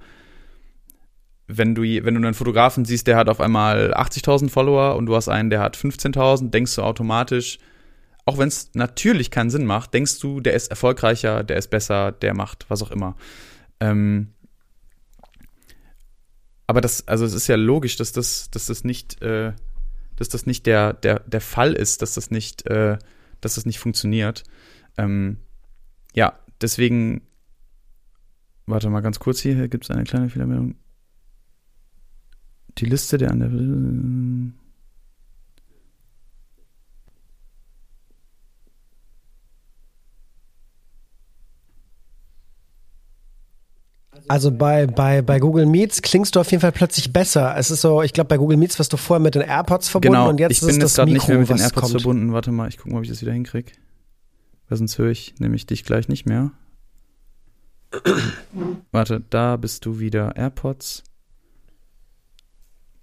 [1.48, 5.16] wenn du, wenn du einen Fotografen siehst, der hat auf einmal 80.000 Follower und du
[5.16, 7.58] hast einen, der hat 15.000, denkst du automatisch,
[8.26, 12.12] auch wenn es natürlich keinen Sinn macht, denkst du, der ist erfolgreicher, der ist besser,
[12.12, 13.16] der macht was auch immer.
[13.80, 14.34] Ähm,
[16.68, 19.54] aber das, also es ist ja logisch, dass das, dass das nicht, äh,
[20.18, 22.98] dass das nicht der, der, der Fall ist, dass das nicht, äh,
[23.40, 24.44] dass das nicht funktioniert.
[24.98, 25.38] Ähm,
[26.14, 27.22] ja, deswegen,
[28.66, 30.76] warte mal ganz kurz hier, hier gibt es eine kleine Fehlermeldung
[32.80, 33.50] die Liste der an der.
[44.30, 47.56] Also bei, bei, bei Google Meets klingst du auf jeden Fall plötzlich besser.
[47.58, 50.18] Es ist so, ich glaube, bei Google Meets warst du vorher mit den AirPods verbunden
[50.18, 52.02] genau, und jetzt ich bin ist jetzt das Mikro, nicht mehr mit den AirPods kommt.
[52.02, 52.34] verbunden.
[52.34, 53.72] Warte mal, ich gucke mal, ob ich das wieder hinkriege.
[54.68, 56.52] Weil sonst höre ich nämlich dich gleich nicht mehr.
[58.92, 60.36] Warte, da bist du wieder.
[60.36, 61.04] AirPods.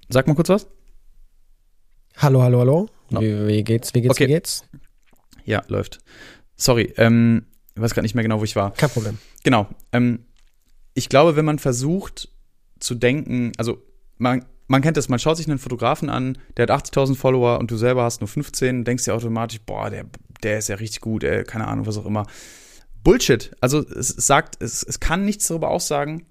[0.08, 0.66] Sag mal kurz was.
[2.16, 2.88] Hallo, hallo, hallo.
[3.10, 3.20] No.
[3.20, 4.24] Wie, wie, geht's, wie geht's, Okay.
[4.24, 4.64] wie geht's?
[5.44, 5.98] Ja, läuft.
[6.56, 8.72] Sorry, ähm, ich weiß gerade nicht mehr genau, wo ich war.
[8.72, 9.18] Kein Problem.
[9.42, 9.68] Genau.
[9.92, 10.26] Ähm,
[10.94, 12.28] ich glaube, wenn man versucht
[12.78, 13.82] zu denken, also
[14.16, 17.70] man, man kennt das, man schaut sich einen Fotografen an, der hat 80.000 Follower und
[17.70, 20.06] du selber hast nur 15, denkst dir automatisch, boah, der,
[20.42, 22.26] der ist ja richtig gut, äh, keine Ahnung, was auch immer.
[23.02, 23.50] Bullshit.
[23.60, 26.24] Also es sagt, es, es kann nichts darüber aussagen,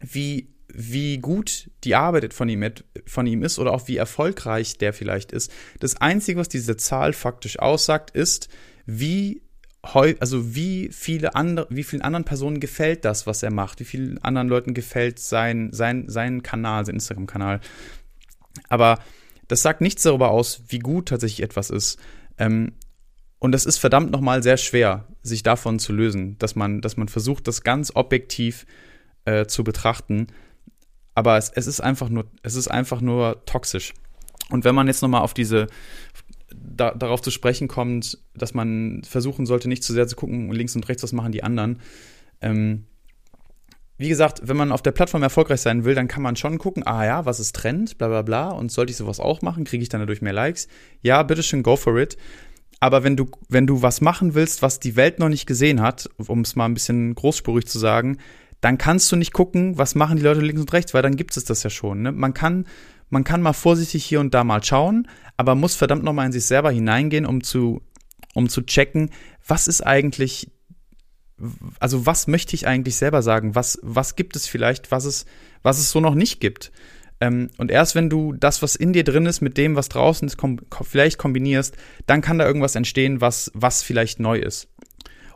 [0.00, 2.64] wie, wie gut die Arbeit von ihm,
[3.06, 5.52] von ihm ist oder auch wie erfolgreich der vielleicht ist.
[5.78, 8.48] Das Einzige, was diese Zahl faktisch aussagt, ist,
[8.86, 9.42] wie
[9.82, 14.22] also wie viele andere, wie vielen anderen Personen gefällt das, was er macht, wie vielen
[14.22, 17.60] anderen Leuten gefällt sein, sein, sein Kanal, sein Instagram-Kanal.
[18.68, 18.98] Aber
[19.48, 21.98] das sagt nichts darüber aus, wie gut tatsächlich etwas ist.
[22.36, 22.72] Ähm,
[23.38, 27.08] und das ist verdammt nochmal sehr schwer, sich davon zu lösen, dass man, dass man
[27.08, 28.66] versucht, das ganz objektiv
[29.24, 30.26] äh, zu betrachten.
[31.14, 33.92] Aber es, es ist einfach nur, es ist einfach nur toxisch.
[34.50, 35.66] Und wenn man jetzt nochmal auf diese,
[36.54, 40.76] da, darauf zu sprechen kommt, dass man versuchen sollte, nicht zu sehr zu gucken, links
[40.76, 41.80] und rechts, was machen die anderen.
[42.40, 42.86] Ähm,
[44.00, 46.86] wie gesagt, wenn man auf der Plattform erfolgreich sein will, dann kann man schon gucken,
[46.86, 49.82] ah ja, was ist Trend, bla bla bla, und sollte ich sowas auch machen, kriege
[49.82, 50.68] ich dann dadurch mehr Likes?
[51.02, 52.16] Ja, bitteschön, go for it.
[52.80, 56.08] Aber wenn du, wenn du was machen willst, was die Welt noch nicht gesehen hat,
[56.16, 58.16] um es mal ein bisschen großspurig zu sagen,
[58.60, 61.36] dann kannst du nicht gucken, was machen die Leute links und rechts, weil dann gibt
[61.36, 62.02] es das ja schon.
[62.02, 62.12] Ne?
[62.12, 62.66] Man kann,
[63.08, 66.44] man kann mal vorsichtig hier und da mal schauen, aber muss verdammt nochmal in sich
[66.44, 67.82] selber hineingehen, um zu,
[68.34, 69.10] um zu checken,
[69.46, 70.50] was ist eigentlich,
[71.78, 73.54] also was möchte ich eigentlich selber sagen?
[73.54, 75.24] Was, was gibt es vielleicht, was es,
[75.62, 76.70] was es so noch nicht gibt?
[77.20, 80.26] Ähm, und erst wenn du das, was in dir drin ist, mit dem, was draußen
[80.26, 84.68] ist, kom vielleicht kombinierst, dann kann da irgendwas entstehen, was, was vielleicht neu ist.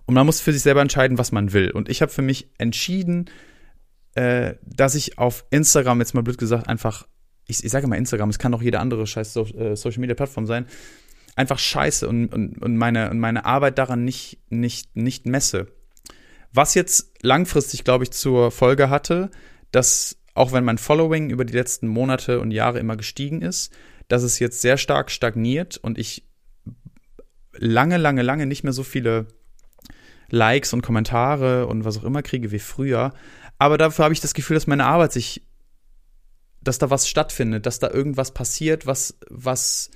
[0.07, 1.71] Und man muss für sich selber entscheiden, was man will.
[1.71, 3.31] Und ich habe für mich entschieden,
[4.15, 7.07] äh, dass ich auf Instagram, jetzt mal blöd gesagt, einfach,
[7.47, 10.15] ich, ich sage mal Instagram, es kann auch jede andere scheiß so äh, Social Media
[10.15, 10.67] Plattform sein,
[11.37, 15.67] einfach scheiße und, und, und, meine, und meine Arbeit daran nicht, nicht, nicht messe.
[16.53, 19.31] Was jetzt langfristig, glaube ich, zur Folge hatte,
[19.73, 23.73] dass auch wenn mein Following über die letzten Monate und Jahre immer gestiegen ist,
[24.09, 26.29] dass es jetzt sehr stark stagniert und ich
[27.53, 29.27] lange, lange, lange nicht mehr so viele
[30.35, 33.13] Likes und Kommentare und was auch immer kriege wie früher.
[33.59, 35.43] Aber dafür habe ich das Gefühl, dass meine Arbeit sich,
[36.61, 39.91] dass da was stattfindet, dass da irgendwas passiert, was, was,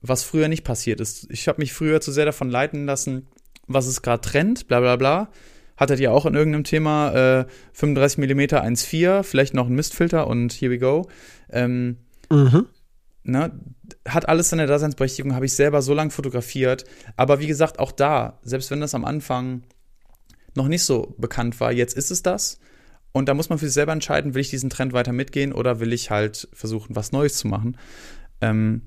[0.00, 1.30] was früher nicht passiert ist.
[1.30, 3.26] Ich habe mich früher zu sehr davon leiten lassen,
[3.66, 5.30] was es gerade trennt, bla bla bla.
[5.76, 10.52] Hattet ihr auch in irgendeinem Thema äh, 35 mm 1.4, vielleicht noch ein Mistfilter und
[10.52, 11.08] here we go.
[11.50, 11.98] Ähm,
[12.30, 12.66] Mhm.
[13.26, 13.52] Ne,
[14.06, 16.84] hat alles seine Daseinsberechtigung, habe ich selber so lange fotografiert.
[17.16, 19.62] Aber wie gesagt, auch da, selbst wenn das am Anfang
[20.54, 22.58] noch nicht so bekannt war, jetzt ist es das.
[23.12, 25.80] Und da muss man für sich selber entscheiden, will ich diesen Trend weiter mitgehen oder
[25.80, 27.76] will ich halt versuchen, was Neues zu machen.
[28.40, 28.82] Ähm,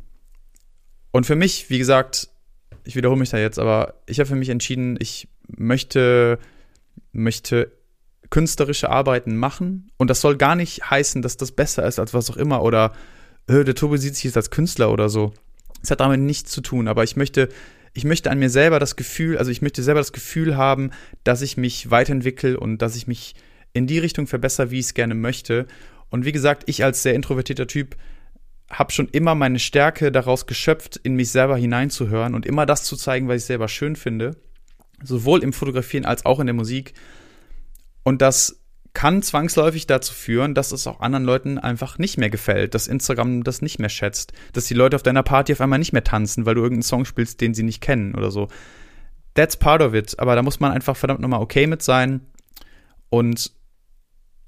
[1.11, 2.29] und für mich, wie gesagt,
[2.83, 6.39] ich wiederhole mich da jetzt, aber ich habe für mich entschieden, ich möchte,
[7.11, 7.71] möchte
[8.29, 9.91] künstlerische Arbeiten machen.
[9.97, 12.93] Und das soll gar nicht heißen, dass das besser ist als was auch immer oder
[13.49, 15.33] äh, der Tobi sieht sich jetzt als Künstler oder so.
[15.81, 17.49] Es hat damit nichts zu tun, aber ich möchte,
[17.93, 20.91] ich möchte an mir selber das Gefühl, also ich möchte selber das Gefühl haben,
[21.23, 23.35] dass ich mich weiterentwickle und dass ich mich
[23.73, 25.67] in die Richtung verbessere, wie ich es gerne möchte.
[26.09, 27.95] Und wie gesagt, ich als sehr introvertierter Typ
[28.69, 32.95] habe schon immer meine Stärke daraus geschöpft, in mich selber hineinzuhören und immer das zu
[32.95, 34.35] zeigen, was ich selber schön finde.
[35.03, 36.93] Sowohl im Fotografieren als auch in der Musik.
[38.03, 38.58] Und das
[38.93, 43.43] kann zwangsläufig dazu führen, dass es auch anderen Leuten einfach nicht mehr gefällt, dass Instagram
[43.43, 46.45] das nicht mehr schätzt, dass die Leute auf deiner Party auf einmal nicht mehr tanzen,
[46.45, 48.47] weil du irgendeinen Song spielst, den sie nicht kennen oder so.
[49.35, 52.21] That's part of it, aber da muss man einfach verdammt nochmal okay mit sein
[53.09, 53.51] und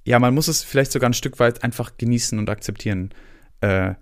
[0.04, 3.12] ja, man muss es vielleicht sogar ein Stück weit einfach genießen und akzeptieren,
[3.62, 3.94] äh,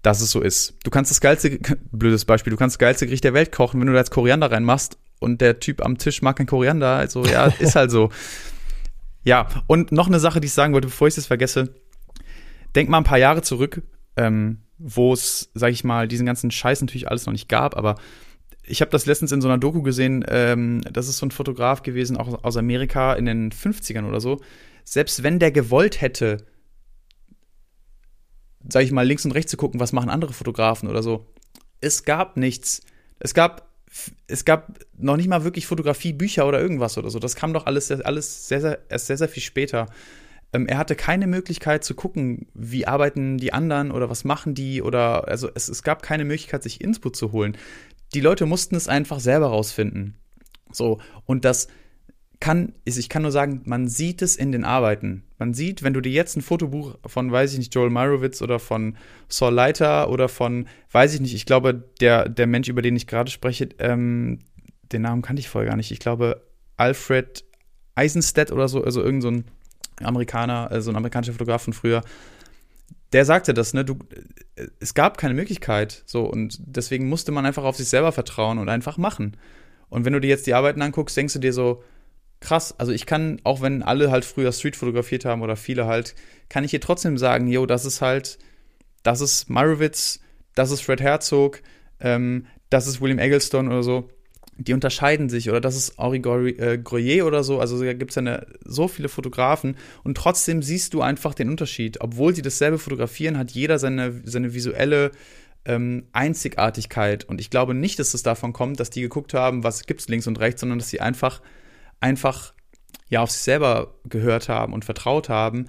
[0.00, 0.74] dass es so ist.
[0.84, 1.58] Du kannst das geilste,
[1.92, 4.50] blödes Beispiel, du kannst das geilste Gericht der Welt kochen, wenn du da jetzt Koriander
[4.50, 8.10] reinmachst und der Typ am Tisch mag kein Koriander, also ja, ist halt so.
[9.24, 11.74] Ja, und noch eine Sache, die ich sagen wollte, bevor ich es vergesse.
[12.74, 13.82] Denk mal ein paar Jahre zurück,
[14.16, 17.96] ähm, wo es, sag ich mal, diesen ganzen Scheiß natürlich alles noch nicht gab, aber
[18.64, 21.82] ich habe das letztens in so einer Doku gesehen, ähm, das ist so ein Fotograf
[21.82, 24.40] gewesen, auch aus Amerika in den 50ern oder so.
[24.84, 26.38] Selbst wenn der gewollt hätte,
[28.68, 31.26] sag ich mal, links und rechts zu gucken, was machen andere Fotografen oder so.
[31.80, 32.82] Es gab nichts.
[33.18, 33.71] Es gab
[34.26, 37.18] es gab noch nicht mal wirklich Fotografiebücher oder irgendwas oder so.
[37.18, 39.86] Das kam doch alles, alles sehr, sehr, erst sehr, sehr viel später.
[40.52, 44.82] Ähm, er hatte keine Möglichkeit zu gucken, wie arbeiten die anderen oder was machen die
[44.82, 47.56] oder, also es, es gab keine Möglichkeit, sich Input zu holen.
[48.14, 50.16] Die Leute mussten es einfach selber rausfinden.
[50.70, 51.68] So, und das,
[52.42, 55.22] kann, ist, ich kann nur sagen, man sieht es in den Arbeiten.
[55.38, 58.58] Man sieht, wenn du dir jetzt ein Fotobuch von, weiß ich nicht, Joel Meyerowitz oder
[58.58, 58.96] von
[59.28, 63.06] Saul Leiter oder von, weiß ich nicht, ich glaube, der, der Mensch, über den ich
[63.06, 64.40] gerade spreche, ähm,
[64.90, 65.92] den Namen kannte ich vorher gar nicht.
[65.92, 66.42] Ich glaube,
[66.76, 67.44] Alfred
[67.94, 69.32] Eisenstedt oder so, also irgend so
[70.02, 72.02] Amerikaner, also ein amerikanischer Fotograf von früher,
[73.12, 74.00] der sagte das, ne, du,
[74.80, 78.68] es gab keine Möglichkeit, so, und deswegen musste man einfach auf sich selber vertrauen und
[78.68, 79.36] einfach machen.
[79.90, 81.84] Und wenn du dir jetzt die Arbeiten anguckst, denkst du dir so,
[82.42, 82.74] krass.
[82.78, 86.14] Also ich kann, auch wenn alle halt früher Street fotografiert haben oder viele halt,
[86.50, 88.38] kann ich hier trotzdem sagen, yo, das ist halt,
[89.02, 90.20] das ist Meyerowitz,
[90.54, 91.62] das ist Fred Herzog,
[92.00, 94.10] ähm, das ist William Eggleston oder so.
[94.58, 96.18] Die unterscheiden sich oder das ist Henri
[96.50, 97.58] äh, Groyer oder so.
[97.58, 102.00] Also da gibt es ja so viele Fotografen und trotzdem siehst du einfach den Unterschied.
[102.00, 105.12] Obwohl sie dasselbe fotografieren, hat jeder seine, seine visuelle
[105.64, 107.24] ähm, Einzigartigkeit.
[107.24, 110.26] Und ich glaube nicht, dass es davon kommt, dass die geguckt haben, was gibt's links
[110.26, 111.40] und rechts, sondern dass sie einfach
[112.02, 112.52] einfach
[113.08, 115.68] ja auf sich selber gehört haben und vertraut haben,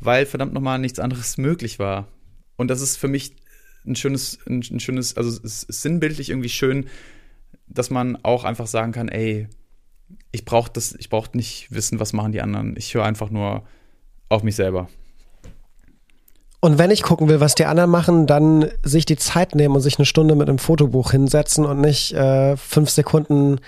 [0.00, 2.08] weil verdammt nochmal nichts anderes möglich war.
[2.56, 3.36] Und das ist für mich
[3.86, 6.86] ein schönes, ein, ein schönes, also es ist sinnbildlich irgendwie schön,
[7.66, 9.48] dass man auch einfach sagen kann, ey,
[10.32, 12.76] ich brauche das, ich brauche nicht wissen, was machen die anderen.
[12.76, 13.64] Ich höre einfach nur
[14.28, 14.88] auf mich selber.
[16.60, 19.80] Und wenn ich gucken will, was die anderen machen, dann sich die Zeit nehmen und
[19.80, 23.60] sich eine Stunde mit einem Fotobuch hinsetzen und nicht äh, fünf Sekunden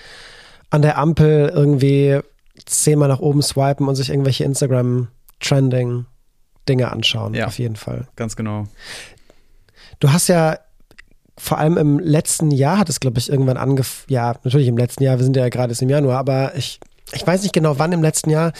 [0.71, 2.19] an der Ampel irgendwie
[2.65, 7.35] zehnmal nach oben swipen und sich irgendwelche Instagram-Trending-Dinge anschauen.
[7.35, 8.07] Ja, auf jeden Fall.
[8.15, 8.65] Ganz genau.
[9.99, 10.57] Du hast ja
[11.37, 14.05] vor allem im letzten Jahr hat es, glaube ich, irgendwann angefangen.
[14.09, 16.79] Ja, natürlich im letzten Jahr, wir sind ja gerade im Januar, aber ich,
[17.13, 18.53] ich weiß nicht genau, wann im letzten Jahr,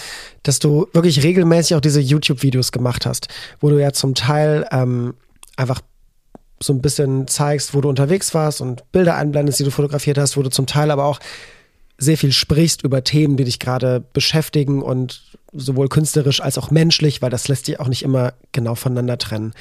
[0.44, 3.28] dass du wirklich regelmäßig auch diese YouTube-Videos gemacht hast,
[3.60, 5.14] wo du ja zum Teil ähm,
[5.58, 5.82] einfach
[6.60, 10.38] so ein bisschen zeigst, wo du unterwegs warst und Bilder einblendest, die du fotografiert hast,
[10.38, 11.20] wo du zum Teil aber auch
[12.02, 15.22] sehr viel sprichst über Themen, die dich gerade beschäftigen und
[15.54, 19.54] sowohl künstlerisch als auch menschlich, weil das lässt sich auch nicht immer genau voneinander trennen.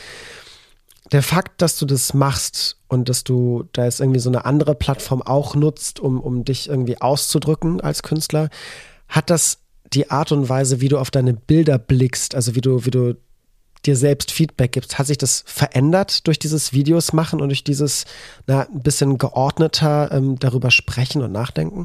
[1.13, 4.75] Der Fakt, dass du das machst und dass du da jetzt irgendwie so eine andere
[4.75, 8.49] Plattform auch nutzt, um, um dich irgendwie auszudrücken als Künstler,
[9.07, 9.59] hat das
[9.93, 13.17] die Art und Weise, wie du auf deine Bilder blickst, also wie du, wie du
[13.85, 18.07] dir selbst Feedback gibst, hat sich das verändert durch dieses Videos machen und durch dieses
[18.47, 21.85] na, ein bisschen geordneter ähm, darüber sprechen und nachdenken?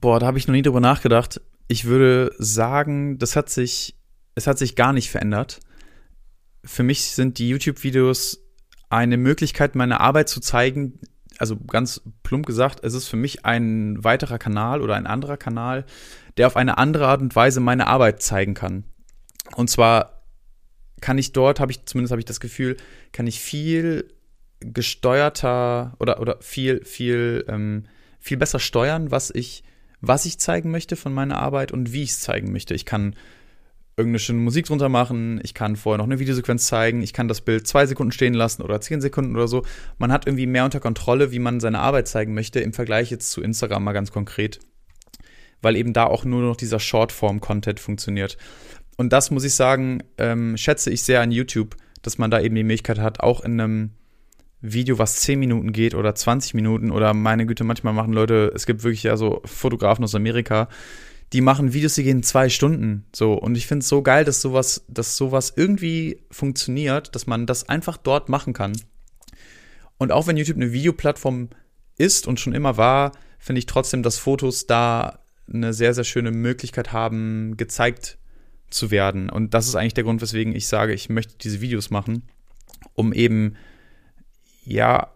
[0.00, 1.40] Boah, da habe ich noch nie drüber nachgedacht.
[1.66, 3.96] Ich würde sagen, das hat sich,
[4.34, 5.60] es hat sich gar nicht verändert.
[6.64, 8.40] Für mich sind die YouTube-Videos
[8.90, 11.00] eine Möglichkeit, meine Arbeit zu zeigen.
[11.38, 15.84] Also ganz plump gesagt, es ist für mich ein weiterer Kanal oder ein anderer Kanal,
[16.36, 18.84] der auf eine andere Art und Weise meine Arbeit zeigen kann.
[19.56, 20.22] Und zwar
[21.00, 22.76] kann ich dort, habe ich zumindest habe ich das Gefühl,
[23.12, 24.12] kann ich viel
[24.60, 27.84] gesteuerter oder oder viel viel ähm,
[28.18, 29.62] viel besser steuern, was ich
[30.00, 32.74] was ich zeigen möchte von meiner Arbeit und wie ich es zeigen möchte.
[32.74, 33.14] Ich kann
[33.96, 37.40] irgendeine schöne Musik drunter machen, ich kann vorher noch eine Videosequenz zeigen, ich kann das
[37.40, 39.64] Bild zwei Sekunden stehen lassen oder zehn Sekunden oder so.
[39.98, 43.32] Man hat irgendwie mehr unter Kontrolle, wie man seine Arbeit zeigen möchte, im Vergleich jetzt
[43.32, 44.60] zu Instagram mal ganz konkret.
[45.62, 48.38] Weil eben da auch nur noch dieser Shortform-Content funktioniert.
[48.96, 52.54] Und das muss ich sagen, ähm, schätze ich sehr an YouTube, dass man da eben
[52.54, 53.90] die Möglichkeit hat, auch in einem
[54.60, 58.66] Video, was 10 Minuten geht oder 20 Minuten oder meine Güte, manchmal machen Leute, es
[58.66, 60.68] gibt wirklich ja so Fotografen aus Amerika,
[61.32, 63.04] die machen Videos, die gehen zwei Stunden.
[63.14, 67.46] So, und ich finde es so geil, dass sowas, dass sowas irgendwie funktioniert, dass man
[67.46, 68.72] das einfach dort machen kann.
[69.98, 71.50] Und auch wenn YouTube eine Videoplattform
[71.98, 75.20] ist und schon immer war, finde ich trotzdem, dass Fotos da
[75.52, 78.18] eine sehr, sehr schöne Möglichkeit haben, gezeigt
[78.70, 79.30] zu werden.
[79.30, 82.22] Und das ist eigentlich der Grund, weswegen ich sage, ich möchte diese Videos machen,
[82.94, 83.56] um eben,
[84.68, 85.10] ja,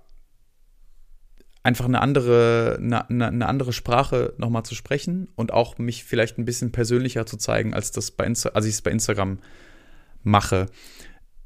[1.62, 6.44] einfach eine andere, eine, eine andere Sprache nochmal zu sprechen und auch mich vielleicht ein
[6.44, 9.38] bisschen persönlicher zu zeigen, als das bei Insta als ich es bei Instagram
[10.22, 10.66] mache.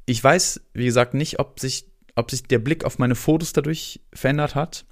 [0.05, 1.85] Ich weiß, wie gesagt, nicht, ob sich,
[2.15, 4.85] ob sich der Blick auf meine Fotos dadurch verändert hat.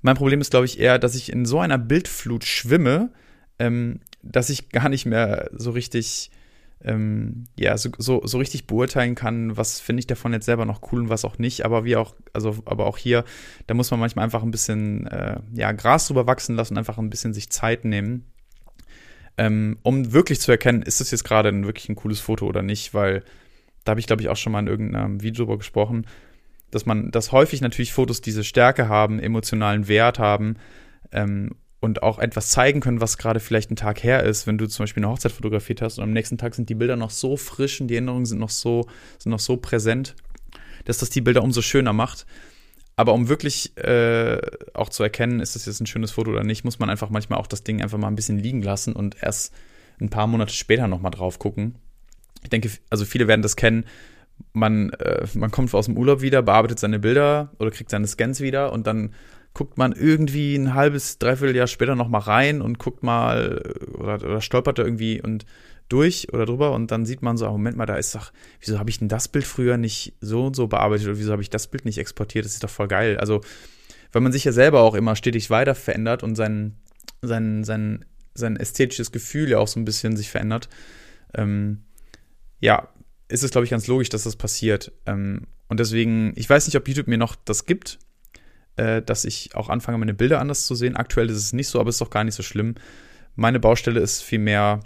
[0.00, 3.12] Mein Problem ist, glaube ich, eher, dass ich in so einer Bildflut schwimme,
[3.58, 6.30] ähm, dass ich gar nicht mehr so richtig
[6.86, 10.80] ähm, ja, so, so, so richtig beurteilen kann, was finde ich davon jetzt selber noch
[10.90, 11.64] cool und was auch nicht.
[11.64, 13.24] Aber wie auch, also, aber auch hier,
[13.66, 17.10] da muss man manchmal einfach ein bisschen äh, ja, Gras drüber wachsen lassen, einfach ein
[17.10, 18.24] bisschen sich Zeit nehmen.
[19.36, 22.94] Ähm, um wirklich zu erkennen, ist das jetzt gerade wirklich ein cooles Foto oder nicht,
[22.94, 23.22] weil
[23.84, 26.06] da habe ich, glaube ich, auch schon mal in irgendeinem Video drüber gesprochen,
[26.70, 30.56] dass man, dass häufig natürlich Fotos diese Stärke haben, emotionalen Wert haben
[31.12, 34.66] ähm, und auch etwas zeigen können, was gerade vielleicht ein Tag her ist, wenn du
[34.66, 37.36] zum Beispiel eine Hochzeit fotografiert hast und am nächsten Tag sind die Bilder noch so
[37.36, 38.86] frisch und die Erinnerungen sind noch so,
[39.18, 40.14] sind noch so präsent,
[40.84, 42.26] dass das die Bilder umso schöner macht.
[42.98, 44.40] Aber um wirklich äh,
[44.72, 47.38] auch zu erkennen, ist das jetzt ein schönes Foto oder nicht, muss man einfach manchmal
[47.38, 49.52] auch das Ding einfach mal ein bisschen liegen lassen und erst
[50.00, 51.74] ein paar Monate später nochmal drauf gucken.
[52.42, 53.84] Ich denke, also viele werden das kennen.
[54.54, 58.40] Man, äh, man kommt aus dem Urlaub wieder, bearbeitet seine Bilder oder kriegt seine Scans
[58.40, 59.12] wieder und dann
[59.56, 63.62] guckt man irgendwie ein halbes, dreiviertel Jahr später noch mal rein und guckt mal
[63.94, 65.46] oder, oder stolpert da irgendwie und
[65.88, 68.78] durch oder drüber und dann sieht man so, ah, Moment mal, da ist doch, wieso
[68.78, 71.48] habe ich denn das Bild früher nicht so und so bearbeitet oder wieso habe ich
[71.48, 72.44] das Bild nicht exportiert?
[72.44, 73.16] Das ist doch voll geil.
[73.16, 73.40] Also,
[74.12, 76.76] weil man sich ja selber auch immer stetig weiter verändert und sein,
[77.22, 78.04] sein, sein,
[78.34, 80.68] sein ästhetisches Gefühl ja auch so ein bisschen sich verändert,
[81.32, 81.84] ähm,
[82.60, 82.88] ja,
[83.28, 84.92] ist es, glaube ich, ganz logisch, dass das passiert.
[85.06, 87.98] Ähm, und deswegen, ich weiß nicht, ob YouTube mir noch das gibt,
[88.76, 90.96] äh, dass ich auch anfange, meine Bilder anders zu sehen.
[90.96, 92.74] Aktuell ist es nicht so, aber es ist doch gar nicht so schlimm.
[93.34, 94.80] Meine Baustelle ist vielmehr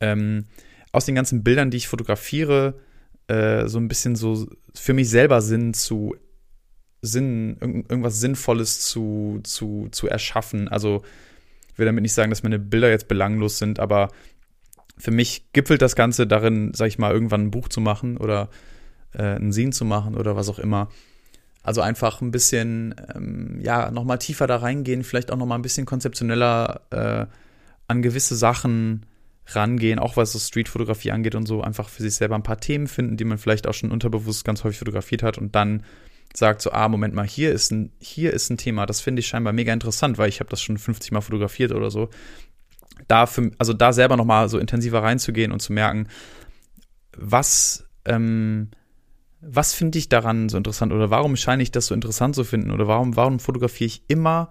[0.00, 0.46] ähm,
[0.92, 2.78] aus den ganzen Bildern, die ich fotografiere,
[3.28, 6.16] äh, so ein bisschen so für mich selber Sinn zu
[7.00, 10.68] Sinn, irgendwas Sinnvolles zu, zu, zu erschaffen.
[10.68, 11.02] Also
[11.72, 14.08] ich will damit nicht sagen, dass meine Bilder jetzt belanglos sind, aber
[14.96, 18.48] für mich gipfelt das Ganze darin, sag ich mal, irgendwann ein Buch zu machen oder
[19.12, 20.88] äh, einen Scene zu machen oder was auch immer.
[21.62, 25.86] Also einfach ein bisschen, ähm, ja, nochmal tiefer da reingehen, vielleicht auch nochmal ein bisschen
[25.86, 27.26] konzeptioneller äh,
[27.88, 29.06] an gewisse Sachen
[29.46, 32.86] rangehen, auch was so Streetfotografie angeht und so, einfach für sich selber ein paar Themen
[32.86, 35.84] finden, die man vielleicht auch schon unterbewusst ganz häufig fotografiert hat und dann
[36.34, 39.26] sagt so, ah, Moment mal, hier ist ein, hier ist ein Thema, das finde ich
[39.26, 42.10] scheinbar mega interessant, weil ich habe das schon 50 Mal fotografiert oder so.
[43.06, 46.08] Da für, also da selber nochmal so intensiver reinzugehen und zu merken,
[47.16, 48.70] was, ähm,
[49.40, 52.70] was finde ich daran so interessant oder warum scheine ich das so interessant zu finden
[52.70, 54.50] oder warum, warum fotografiere ich immer,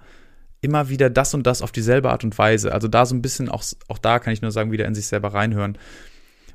[0.61, 2.73] immer wieder das und das auf dieselbe Art und Weise?
[2.73, 5.07] Also da so ein bisschen, auch, auch da kann ich nur sagen, wieder in sich
[5.07, 5.77] selber reinhören.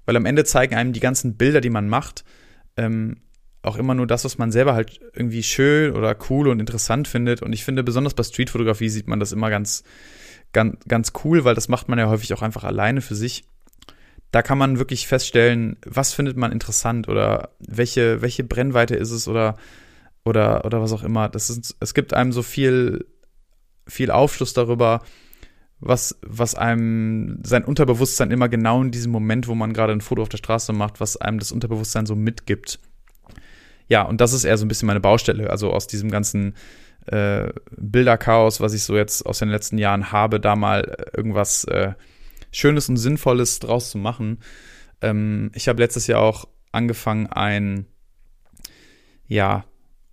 [0.06, 2.24] Weil am Ende zeigen einem die ganzen Bilder, die man macht,
[2.76, 3.18] ähm,
[3.62, 7.42] auch immer nur das, was man selber halt irgendwie schön oder cool und interessant findet.
[7.42, 9.84] Und ich finde, besonders bei Streetfotografie sieht man das immer ganz,
[10.52, 13.44] ganz, ganz cool, weil das macht man ja häufig auch einfach alleine für sich
[14.32, 19.28] da kann man wirklich feststellen, was findet man interessant oder welche, welche Brennweite ist es
[19.28, 19.56] oder,
[20.24, 21.28] oder, oder was auch immer.
[21.28, 23.04] Das ist, es gibt einem so viel,
[23.86, 25.02] viel Aufschluss darüber,
[25.80, 30.22] was, was einem sein Unterbewusstsein immer genau in diesem Moment, wo man gerade ein Foto
[30.22, 32.78] auf der Straße macht, was einem das Unterbewusstsein so mitgibt.
[33.88, 35.50] Ja, und das ist eher so ein bisschen meine Baustelle.
[35.50, 36.54] Also aus diesem ganzen
[37.04, 41.92] äh, Bilderchaos, was ich so jetzt aus den letzten Jahren habe, da mal irgendwas äh,
[42.52, 44.38] Schönes und Sinnvolles draus zu machen.
[45.00, 47.86] Ähm, ich habe letztes Jahr auch angefangen, ein,
[49.26, 49.64] ja,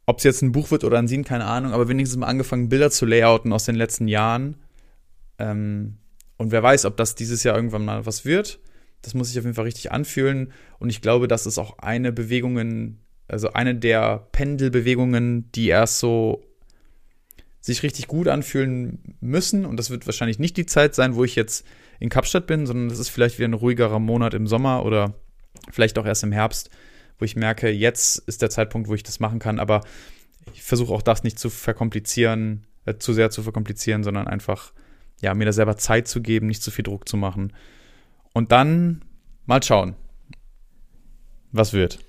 [0.06, 2.70] ob es jetzt ein Buch wird oder ein Scene, keine Ahnung, aber wenigstens mal angefangen,
[2.70, 4.56] Bilder zu layouten aus den letzten Jahren.
[5.38, 5.98] Ähm,
[6.38, 8.60] und wer weiß, ob das dieses Jahr irgendwann mal was wird.
[9.02, 10.52] Das muss sich auf jeden Fall richtig anfühlen.
[10.80, 16.44] Und ich glaube, das ist auch eine Bewegung, also eine der Pendelbewegungen, die erst so
[17.62, 19.66] sich richtig gut anfühlen müssen.
[19.66, 21.66] Und das wird wahrscheinlich nicht die Zeit sein, wo ich jetzt
[22.00, 25.14] in Kapstadt bin, sondern das ist vielleicht wieder ein ruhigerer Monat im Sommer oder
[25.72, 26.70] vielleicht auch erst im Herbst,
[27.18, 29.60] wo ich merke, jetzt ist der Zeitpunkt, wo ich das machen kann.
[29.60, 29.82] Aber
[30.54, 34.72] ich versuche auch das nicht zu verkomplizieren, äh, zu sehr zu verkomplizieren, sondern einfach,
[35.22, 37.54] ja, mir da selber Zeit zu geben, nicht zu viel Druck zu machen.
[38.34, 39.04] Und dann
[39.46, 39.96] mal schauen,
[41.52, 42.00] was wird.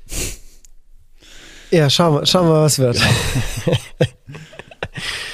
[1.70, 3.00] Ja, schauen wir, schauen wir was wird.
[3.64, 3.76] Genau.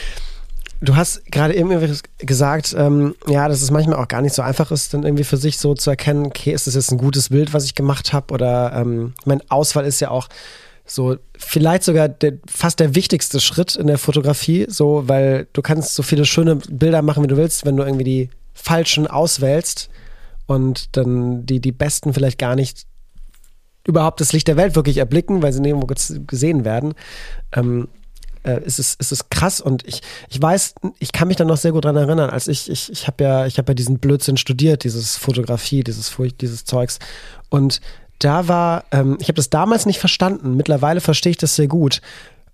[0.80, 1.70] Du hast gerade eben
[2.18, 5.38] gesagt, ähm, ja, dass es manchmal auch gar nicht so einfach ist, dann irgendwie für
[5.38, 8.34] sich so zu erkennen, okay, ist das jetzt ein gutes Bild, was ich gemacht habe?
[8.34, 10.28] Oder ähm, mein Auswahl ist ja auch
[10.84, 15.94] so vielleicht sogar der, fast der wichtigste Schritt in der Fotografie, so, weil du kannst
[15.94, 19.88] so viele schöne Bilder machen, wie du willst, wenn du irgendwie die falschen auswählst
[20.46, 22.86] und dann die, die besten vielleicht gar nicht
[23.86, 25.86] überhaupt das Licht der Welt wirklich erblicken, weil sie nirgendwo
[26.26, 26.94] gesehen werden.
[27.52, 27.88] Ähm,
[28.46, 31.72] äh, ist, es, ist krass und ich, ich weiß, ich kann mich da noch sehr
[31.72, 34.84] gut dran erinnern, als ich, ich, ich habe ja, ich habe ja diesen Blödsinn studiert,
[34.84, 36.98] dieses Fotografie, dieses dieses Zeugs
[37.48, 37.80] und
[38.18, 42.00] da war, ähm, ich habe das damals nicht verstanden, mittlerweile verstehe ich das sehr gut.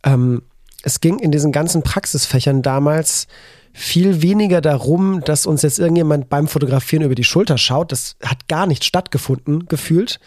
[0.02, 0.42] Ähm,
[0.82, 3.28] es ging in diesen ganzen Praxisfächern damals
[3.72, 7.92] viel weniger darum, dass uns jetzt irgendjemand beim Fotografieren über die Schulter schaut.
[7.92, 10.20] Das hat gar nicht stattgefunden, gefühlt.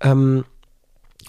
[0.00, 0.44] Ähm,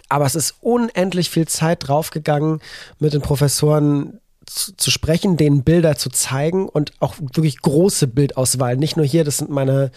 [0.10, 2.62] aber es ist unendlich viel Zeit draufgegangen,
[2.99, 8.78] mit den Professoren zu, zu, sprechen, denen Bilder zu zeigen und auch wirklich große Bildauswahl.
[8.78, 9.91] Nicht nur hier, das sind meine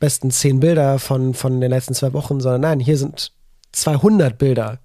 [0.00, 3.32] besten zehn Bilder von, von den letzten zwei Wochen, sondern nein, hier sind
[3.72, 4.78] 200 Bilder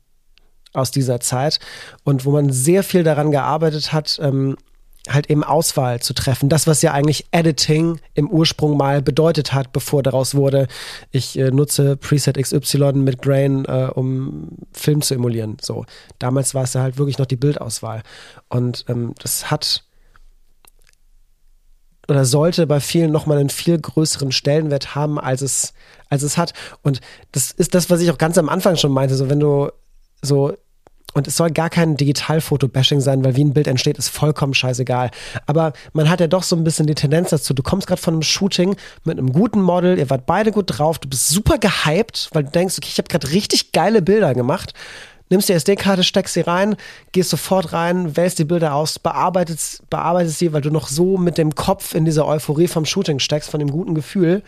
[0.73, 1.59] aus dieser Zeit
[2.03, 4.55] und wo man sehr viel daran gearbeitet hat, ähm,
[5.07, 6.49] halt eben Auswahl zu treffen.
[6.49, 10.67] Das, was ja eigentlich Editing im Ursprung mal bedeutet hat, bevor daraus wurde,
[11.11, 15.57] ich äh, nutze Preset XY mit Grain, äh, um Film zu emulieren.
[15.61, 15.85] So.
[16.19, 18.03] Damals war es ja halt wirklich noch die Bildauswahl.
[18.49, 19.83] Und ähm, das hat
[22.09, 25.73] oder sollte bei vielen nochmal einen viel größeren Stellenwert haben, als es,
[26.09, 26.53] als es hat.
[26.81, 29.15] Und das ist das, was ich auch ganz am Anfang schon meinte.
[29.15, 29.69] So, wenn du
[30.21, 30.53] so
[31.13, 35.11] und es soll gar kein Digitalfoto-Bashing sein, weil wie ein Bild entsteht, ist vollkommen scheißegal.
[35.45, 37.53] Aber man hat ja doch so ein bisschen die Tendenz dazu.
[37.53, 40.99] Du kommst gerade von einem Shooting mit einem guten Model, ihr wart beide gut drauf,
[40.99, 44.73] du bist super gehypt, weil du denkst, okay, ich habe gerade richtig geile Bilder gemacht.
[45.31, 46.75] Nimmst die SD-Karte, steckst sie rein,
[47.11, 51.37] gehst sofort rein, wählst die Bilder aus, bearbeitest, bearbeitest sie, weil du noch so mit
[51.37, 54.41] dem Kopf in dieser Euphorie vom Shooting steckst, von dem guten Gefühl.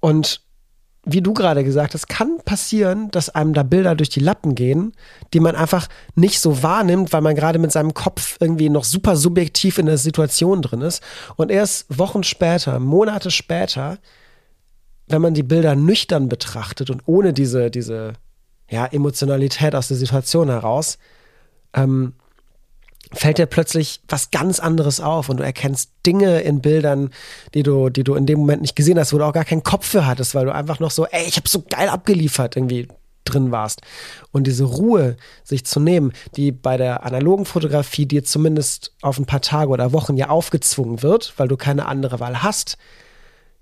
[0.00, 0.42] Und
[1.08, 4.92] wie du gerade gesagt hast, kann passieren, dass einem da Bilder durch die Lappen gehen,
[5.32, 5.86] die man einfach
[6.16, 9.98] nicht so wahrnimmt, weil man gerade mit seinem Kopf irgendwie noch super subjektiv in der
[9.98, 11.00] Situation drin ist.
[11.36, 13.98] Und erst Wochen später, Monate später,
[15.06, 18.14] wenn man die Bilder nüchtern betrachtet und ohne diese, diese
[18.68, 20.98] ja, Emotionalität aus der Situation heraus,
[21.72, 22.14] ähm,
[23.12, 27.10] fällt dir plötzlich was ganz anderes auf und du erkennst Dinge in Bildern,
[27.54, 29.62] die du, die du in dem Moment nicht gesehen hast, wo du auch gar keinen
[29.62, 32.88] Kopf für hattest, weil du einfach noch so, ey, ich habe so geil abgeliefert irgendwie
[33.24, 33.82] drin warst.
[34.32, 39.26] Und diese Ruhe sich zu nehmen, die bei der analogen Fotografie dir zumindest auf ein
[39.26, 42.78] paar Tage oder Wochen ja aufgezwungen wird, weil du keine andere Wahl hast,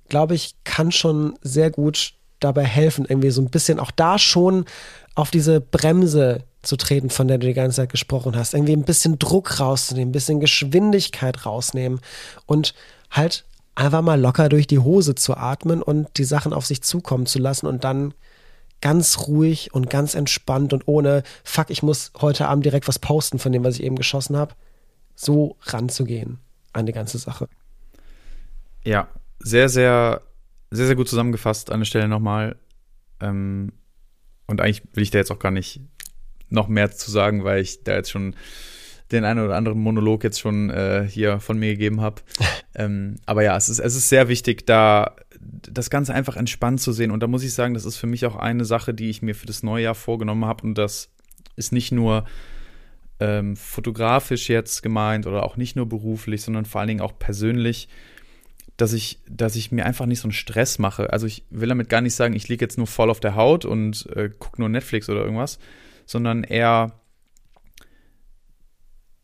[0.08, 4.66] glaube ich, kann schon sehr gut dabei helfen, irgendwie so ein bisschen auch da schon
[5.14, 8.54] auf diese Bremse zu treten, von der du die ganze Zeit gesprochen hast.
[8.54, 12.00] Irgendwie ein bisschen Druck rauszunehmen, ein bisschen Geschwindigkeit rausnehmen
[12.46, 12.74] und
[13.10, 13.44] halt
[13.74, 17.38] einfach mal locker durch die Hose zu atmen und die Sachen auf sich zukommen zu
[17.38, 18.14] lassen und dann
[18.80, 23.38] ganz ruhig und ganz entspannt und ohne, fuck, ich muss heute Abend direkt was posten
[23.38, 24.54] von dem, was ich eben geschossen habe,
[25.14, 26.38] so ranzugehen
[26.72, 27.48] an die ganze Sache.
[28.84, 29.08] Ja,
[29.38, 30.20] sehr, sehr,
[30.70, 32.56] sehr, sehr gut zusammengefasst an der Stelle nochmal.
[33.20, 33.72] Ähm,
[34.46, 35.80] und eigentlich will ich da jetzt auch gar nicht
[36.54, 38.34] noch mehr zu sagen, weil ich da jetzt schon
[39.12, 42.22] den einen oder anderen Monolog jetzt schon äh, hier von mir gegeben habe.
[42.74, 46.92] ähm, aber ja, es ist, es ist sehr wichtig, da das Ganze einfach entspannt zu
[46.92, 47.10] sehen.
[47.10, 49.34] Und da muss ich sagen, das ist für mich auch eine Sache, die ich mir
[49.34, 50.66] für das neue Jahr vorgenommen habe.
[50.66, 51.10] Und das
[51.56, 52.24] ist nicht nur
[53.20, 57.88] ähm, fotografisch jetzt gemeint oder auch nicht nur beruflich, sondern vor allen Dingen auch persönlich,
[58.76, 61.12] dass ich, dass ich mir einfach nicht so einen Stress mache.
[61.12, 63.64] Also ich will damit gar nicht sagen, ich liege jetzt nur voll auf der Haut
[63.64, 65.58] und äh, gucke nur Netflix oder irgendwas,
[66.06, 66.92] sondern eher,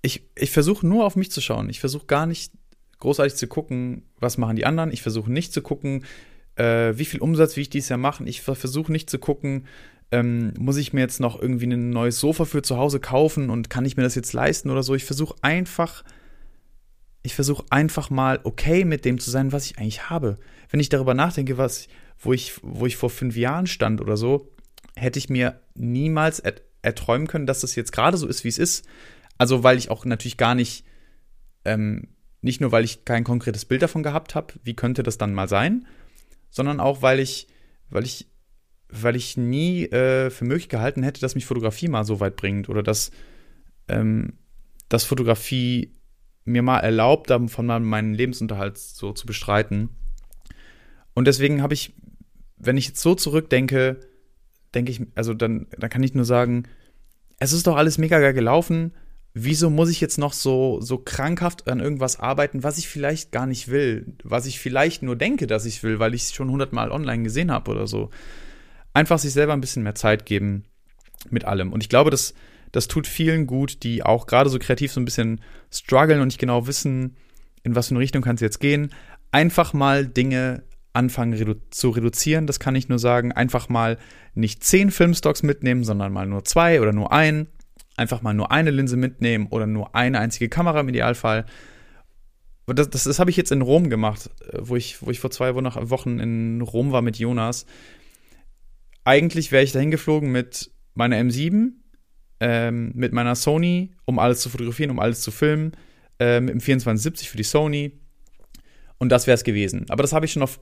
[0.03, 1.69] ich, ich versuche nur auf mich zu schauen.
[1.69, 2.53] Ich versuche gar nicht
[2.99, 4.93] großartig zu gucken, was machen die anderen.
[4.93, 6.05] Ich versuche nicht zu gucken,
[6.57, 8.27] äh, wie viel Umsatz wie ich dieses Jahr machen.
[8.27, 9.67] Ich versuche nicht zu gucken,
[10.13, 13.71] ähm, muss ich mir jetzt noch irgendwie ein neues Sofa für zu Hause kaufen und
[13.71, 14.95] kann ich mir das jetzt leisten oder so.
[14.95, 16.05] Ich versuche einfach,
[17.23, 20.39] ich versuche einfach mal okay mit dem zu sein, was ich eigentlich habe.
[20.69, 24.51] Wenn ich darüber nachdenke, was, wo ich, wo ich vor fünf Jahren stand oder so,
[24.97, 26.43] hätte ich mir niemals
[26.83, 28.87] erträumen können, dass das jetzt gerade so ist, wie es ist.
[29.39, 30.85] Also, weil ich auch natürlich gar nicht
[31.65, 32.09] Ähm,
[32.43, 35.49] nicht nur, weil ich kein konkretes Bild davon gehabt habe, wie könnte das dann mal
[35.49, 35.87] sein,
[36.51, 37.49] sondern auch, weil ich,
[37.91, 38.29] weil ich,
[38.89, 42.69] weil ich nie äh, für möglich gehalten hätte, dass mich Fotografie mal so weit bringt
[42.69, 43.11] oder dass,
[43.89, 44.39] ähm,
[44.89, 45.93] dass Fotografie
[46.47, 49.91] mir mal erlaubt, davon mal meinen Lebensunterhalt so zu bestreiten.
[51.13, 51.93] Und deswegen habe ich,
[52.57, 54.01] wenn ich jetzt so zurückdenke,
[54.75, 56.65] denke ich, also dann, dann kann ich nur sagen,
[57.39, 58.93] es ist doch alles mega geil gelaufen
[59.35, 63.47] wieso muss ich jetzt noch so, so krankhaft an irgendwas arbeiten, was ich vielleicht gar
[63.47, 66.91] nicht will, was ich vielleicht nur denke, dass ich will, weil ich es schon hundertmal
[66.91, 68.11] online gesehen habe oder so.
[68.93, 70.65] Einfach sich selber ein bisschen mehr Zeit geben
[71.31, 71.73] mit allem.
[71.73, 72.35] Und ich glaube, das,
[72.73, 75.41] das tut vielen gut, die auch gerade so kreativ so ein bisschen
[75.71, 77.17] strugglen und nicht genau wissen,
[77.63, 78.93] in was für eine Richtung kann es jetzt gehen.
[79.31, 82.47] Einfach mal Dinge anfangen redu zu reduzieren.
[82.47, 83.33] Das kann ich nur sagen.
[83.33, 83.99] Einfach mal
[84.35, 87.49] nicht zehn Filmstocks mitnehmen, sondern mal nur zwei oder nur einen
[88.01, 91.45] einfach mal nur eine Linse mitnehmen oder nur eine einzige Kamera im Idealfall.
[92.67, 95.31] Das, das, das habe ich jetzt in Rom gemacht, äh, wo ich, wo ich vor
[95.31, 97.67] zwei Wochen in Rom war mit Jonas.
[99.05, 101.73] Eigentlich wäre ich dahin geflogen mit meiner M7,
[102.41, 105.73] ähm, mit meiner Sony, um alles zu fotografieren, um alles zu filmen,
[106.19, 108.01] äh, mit dem 2470 für die Sony.
[108.99, 109.87] Und das wäre es gewesen.
[109.89, 110.61] Aber das habe ich schon auf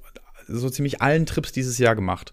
[0.49, 2.32] so ziemlich allen Trips dieses Jahr gemacht.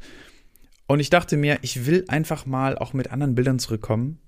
[0.87, 4.19] Und ich dachte mir, ich will einfach mal auch mit anderen Bildern zurückkommen.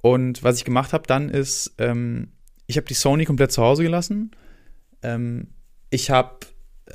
[0.00, 2.32] Und was ich gemacht habe dann ist, ähm,
[2.66, 4.30] ich habe die Sony komplett zu Hause gelassen.
[5.02, 5.48] Ähm,
[5.90, 6.38] ich habe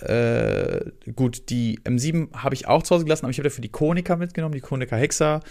[0.02, 3.70] äh, gut, die M7 habe ich auch zu Hause gelassen, aber ich habe dafür die
[3.70, 5.42] Konica mitgenommen, die Konica Hexa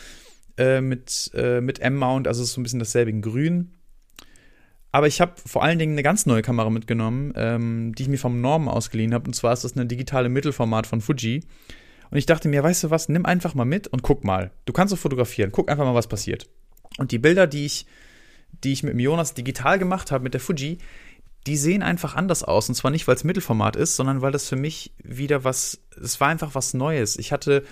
[0.59, 3.72] äh, mit, äh, mit M-Mount, also so ein bisschen dasselbe in grün.
[4.93, 8.18] Aber ich habe vor allen Dingen eine ganz neue Kamera mitgenommen, ähm, die ich mir
[8.18, 9.24] vom Norm ausgeliehen habe.
[9.26, 11.43] Und zwar ist das eine digitale Mittelformat von Fuji.
[12.11, 14.51] Und ich dachte mir, weißt du was, nimm einfach mal mit und guck mal.
[14.66, 16.47] Du kannst so fotografieren, guck einfach mal, was passiert.
[16.99, 17.86] Und die Bilder, die ich,
[18.62, 20.76] die ich mit dem Jonas digital gemacht habe, mit der Fuji,
[21.47, 22.68] die sehen einfach anders aus.
[22.68, 26.20] Und zwar nicht, weil es Mittelformat ist, sondern weil das für mich wieder was, es
[26.20, 27.16] war einfach was Neues.
[27.16, 27.64] Ich hatte,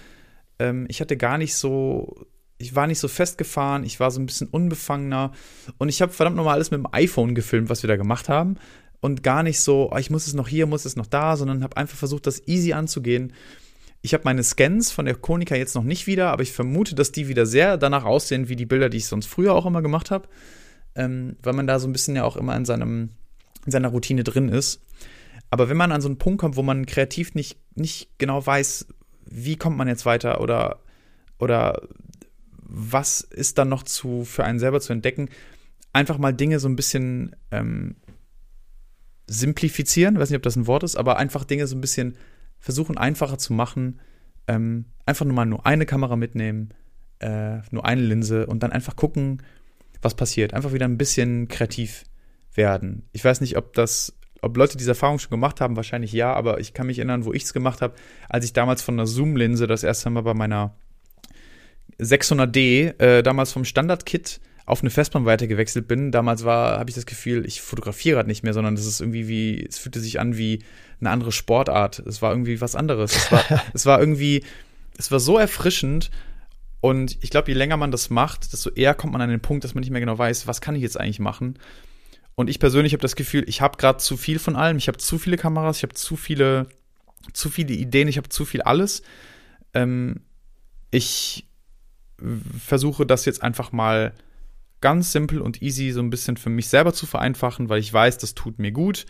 [0.58, 2.26] ähm, ich hatte gar nicht so,
[2.60, 5.32] ich war nicht so festgefahren, ich war so ein bisschen unbefangener.
[5.78, 8.56] Und ich habe verdammt nochmal alles mit dem iPhone gefilmt, was wir da gemacht haben.
[9.00, 11.62] Und gar nicht so, oh, ich muss es noch hier, muss es noch da, sondern
[11.62, 13.32] habe einfach versucht, das easy anzugehen.
[14.02, 17.12] Ich habe meine Scans von der Konica jetzt noch nicht wieder, aber ich vermute, dass
[17.12, 20.10] die wieder sehr danach aussehen wie die Bilder, die ich sonst früher auch immer gemacht
[20.10, 20.28] habe.
[20.94, 23.08] Ähm, weil man da so ein bisschen ja auch immer in, seinem,
[23.64, 24.82] in seiner Routine drin ist.
[25.48, 28.86] Aber wenn man an so einen Punkt kommt, wo man kreativ nicht, nicht genau weiß,
[29.24, 30.80] wie kommt man jetzt weiter oder,
[31.38, 31.80] oder
[32.72, 35.28] was ist dann noch zu, für einen selber zu entdecken,
[35.92, 37.96] einfach mal Dinge so ein bisschen ähm,
[39.26, 42.16] simplifizieren, weiß nicht, ob das ein Wort ist, aber einfach Dinge so ein bisschen
[42.58, 44.00] versuchen einfacher zu machen.
[44.46, 46.70] Ähm, einfach nur mal nur eine Kamera mitnehmen,
[47.18, 49.42] äh, nur eine Linse und dann einfach gucken,
[50.02, 50.54] was passiert.
[50.54, 52.04] Einfach wieder ein bisschen kreativ
[52.54, 53.08] werden.
[53.12, 56.60] Ich weiß nicht, ob das, ob Leute diese Erfahrung schon gemacht haben, wahrscheinlich ja, aber
[56.60, 57.94] ich kann mich erinnern, wo ich es gemacht habe,
[58.28, 60.76] als ich damals von einer Zoom-Linse das erste Mal bei meiner
[62.00, 66.12] 600D, äh, damals vom Standard-Kit auf eine Festbrennweite gewechselt bin.
[66.12, 69.26] Damals war, habe ich das Gefühl, ich fotografiere gerade nicht mehr, sondern das ist irgendwie
[69.26, 70.62] wie, es fühlte sich an wie
[71.00, 71.98] eine andere Sportart.
[72.00, 73.16] Es war irgendwie was anderes.
[73.16, 73.44] Es war,
[73.74, 74.44] es war irgendwie,
[74.96, 76.10] es war so erfrischend.
[76.80, 79.64] Und ich glaube, je länger man das macht, desto eher kommt man an den Punkt,
[79.64, 81.58] dass man nicht mehr genau weiß, was kann ich jetzt eigentlich machen.
[82.36, 84.78] Und ich persönlich habe das Gefühl, ich habe gerade zu viel von allem.
[84.78, 86.68] Ich habe zu viele Kameras, ich habe zu viele,
[87.32, 89.02] zu viele Ideen, ich habe zu viel alles.
[89.74, 90.20] Ähm,
[90.90, 91.49] ich
[92.58, 94.12] versuche das jetzt einfach mal
[94.80, 98.18] ganz simpel und easy so ein bisschen für mich selber zu vereinfachen, weil ich weiß,
[98.18, 99.06] das tut mir gut.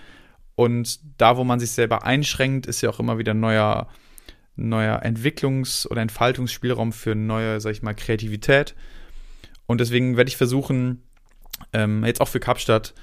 [0.57, 3.89] Und da, wo man sich selber einschränkt, ist ja auch immer wieder neuer,
[4.57, 8.75] neuer Entwicklungs- oder Entfaltungsspielraum für neue, sag ich mal, Kreativität.
[9.67, 11.03] Und deswegen werde ich versuchen,
[11.73, 12.95] ähm, jetzt auch für Kapstadt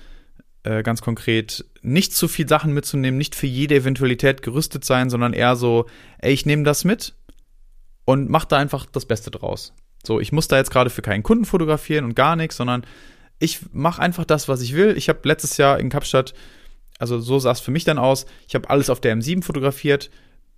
[0.64, 5.34] äh, ganz konkret, nicht zu viel Sachen mitzunehmen, nicht für jede Eventualität gerüstet sein, sondern
[5.34, 5.86] eher so,
[6.20, 7.16] ey, ich nehme das mit
[8.06, 9.74] und mach da einfach das Beste draus.
[10.06, 12.86] So, ich muss da jetzt gerade für keinen Kunden fotografieren und gar nichts, sondern
[13.40, 14.98] ich mache einfach das, was ich will.
[14.98, 16.34] Ich habe letztes Jahr in Kapstadt,
[17.00, 20.10] also so sah es für mich dann aus, ich habe alles auf der M7 fotografiert,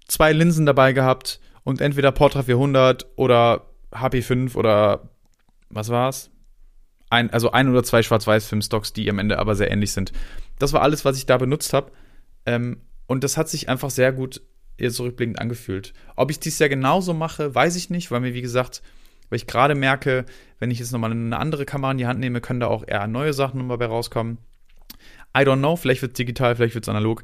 [0.07, 5.09] zwei Linsen dabei gehabt und entweder Portra 400 oder HP5 oder
[5.69, 6.31] was war's?
[7.09, 10.11] Ein, also ein oder zwei Schwarz-Weiß-Filmstocks, die am Ende aber sehr ähnlich sind.
[10.59, 11.91] Das war alles, was ich da benutzt habe.
[12.45, 14.41] Ähm, und das hat sich einfach sehr gut
[14.77, 15.93] jetzt zurückblickend angefühlt.
[16.15, 18.81] Ob ich dies ja genauso mache, weiß ich nicht, weil mir, wie gesagt,
[19.30, 20.25] weil ich gerade merke,
[20.59, 23.07] wenn ich jetzt nochmal eine andere Kamera in die Hand nehme, können da auch eher
[23.07, 24.38] neue Sachen nochmal bei rauskommen.
[25.36, 27.23] I don't know, vielleicht wird es digital, vielleicht wird es analog.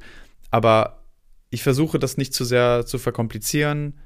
[0.51, 1.03] Aber
[1.49, 3.99] ich versuche das nicht zu sehr zu verkomplizieren.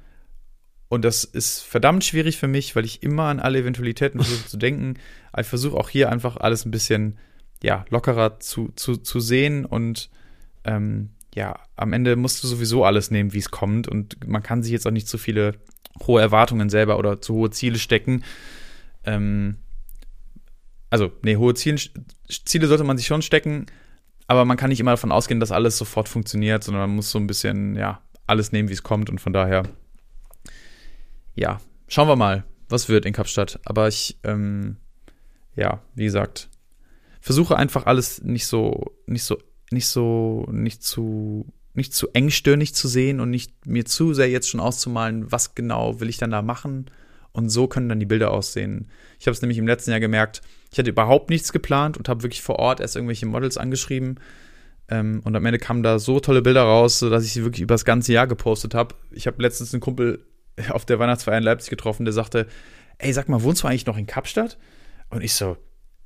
[0.88, 4.56] Und das ist verdammt schwierig für mich, weil ich immer an alle Eventualitäten versuche zu
[4.56, 4.94] denken.
[5.38, 7.18] Ich versuche auch hier einfach alles ein bisschen
[7.62, 10.10] ja, lockerer zu, zu, zu sehen und
[10.64, 14.62] ähm, ja, am Ende musst du sowieso alles nehmen, wie es kommt und man kann
[14.62, 15.54] sich jetzt auch nicht zu viele
[16.06, 18.24] hohe Erwartungen selber oder zu hohe Ziele stecken.
[19.04, 19.56] Ähm,
[20.90, 21.80] also, nee, hohe Ziele,
[22.28, 23.66] Ziele sollte man sich schon stecken,
[24.26, 27.18] aber man kann nicht immer davon ausgehen, dass alles sofort funktioniert, sondern man muss so
[27.18, 29.64] ein bisschen, ja, alles nehmen, wie es kommt und von daher,
[31.34, 33.58] ja, schauen wir mal, was wird in Kapstadt.
[33.64, 34.76] Aber ich, ähm,
[35.56, 36.48] ja, wie gesagt,
[37.20, 39.38] versuche einfach alles nicht so, nicht so,
[39.70, 44.48] nicht so, nicht zu, nicht zu engstirnig zu sehen und nicht mir zu sehr jetzt
[44.48, 46.90] schon auszumalen, was genau will ich dann da machen.
[47.32, 48.88] Und so können dann die Bilder aussehen.
[49.20, 50.42] Ich habe es nämlich im letzten Jahr gemerkt,
[50.72, 54.18] ich hatte überhaupt nichts geplant und habe wirklich vor Ort erst irgendwelche Models angeschrieben.
[54.88, 57.74] Ähm, und am Ende kamen da so tolle Bilder raus, dass ich sie wirklich über
[57.74, 58.94] das ganze Jahr gepostet habe.
[59.12, 60.24] Ich habe letztens einen Kumpel
[60.70, 62.46] auf der Weihnachtsfeier in Leipzig getroffen, der sagte,
[62.98, 64.58] ey, sag mal, wohnst du eigentlich noch in Kapstadt?
[65.08, 65.56] Und ich so,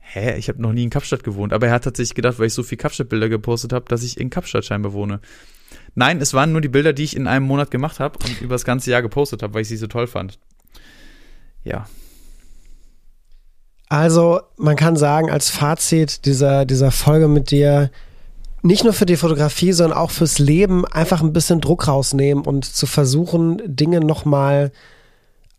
[0.04, 1.52] hä, ich habe noch nie in Kapstadt gewohnt.
[1.52, 4.30] Aber er hat tatsächlich gedacht, weil ich so viel Kapstadt-Bilder gepostet habe, dass ich in
[4.30, 5.20] Kapstadt scheinbar wohne.
[5.94, 8.54] Nein, es waren nur die Bilder, die ich in einem Monat gemacht habe und über
[8.54, 10.38] das ganze Jahr gepostet habe, weil ich sie so toll fand.
[11.64, 11.86] Ja.
[13.88, 17.90] Also, man kann sagen, als Fazit dieser, dieser Folge mit dir,
[18.62, 22.64] nicht nur für die Fotografie, sondern auch fürs Leben einfach ein bisschen Druck rausnehmen und
[22.64, 24.72] zu versuchen, Dinge nochmal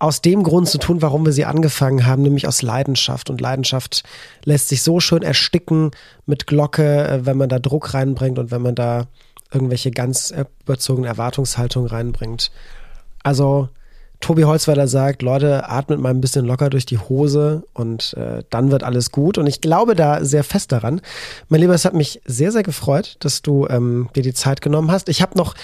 [0.05, 3.31] aus dem Grund zu tun, warum wir sie angefangen haben, nämlich aus Leidenschaft.
[3.31, 4.03] Und Leidenschaft
[4.43, 5.89] lässt sich so schön ersticken
[6.27, 9.07] mit Glocke, äh, wenn man da Druck reinbringt und wenn man da
[9.51, 10.31] irgendwelche ganz
[10.63, 12.51] überzogene Erwartungshaltung reinbringt.
[13.23, 13.69] Also
[14.19, 18.69] Tobi Holzweiler sagt, Leute, atmet mal ein bisschen locker durch die Hose und äh, dann
[18.69, 19.39] wird alles gut.
[19.39, 21.01] Und ich glaube da sehr fest daran.
[21.49, 24.91] Mein Lieber, es hat mich sehr, sehr gefreut, dass du ähm, dir die Zeit genommen
[24.91, 25.09] hast.
[25.09, 25.55] Ich habe noch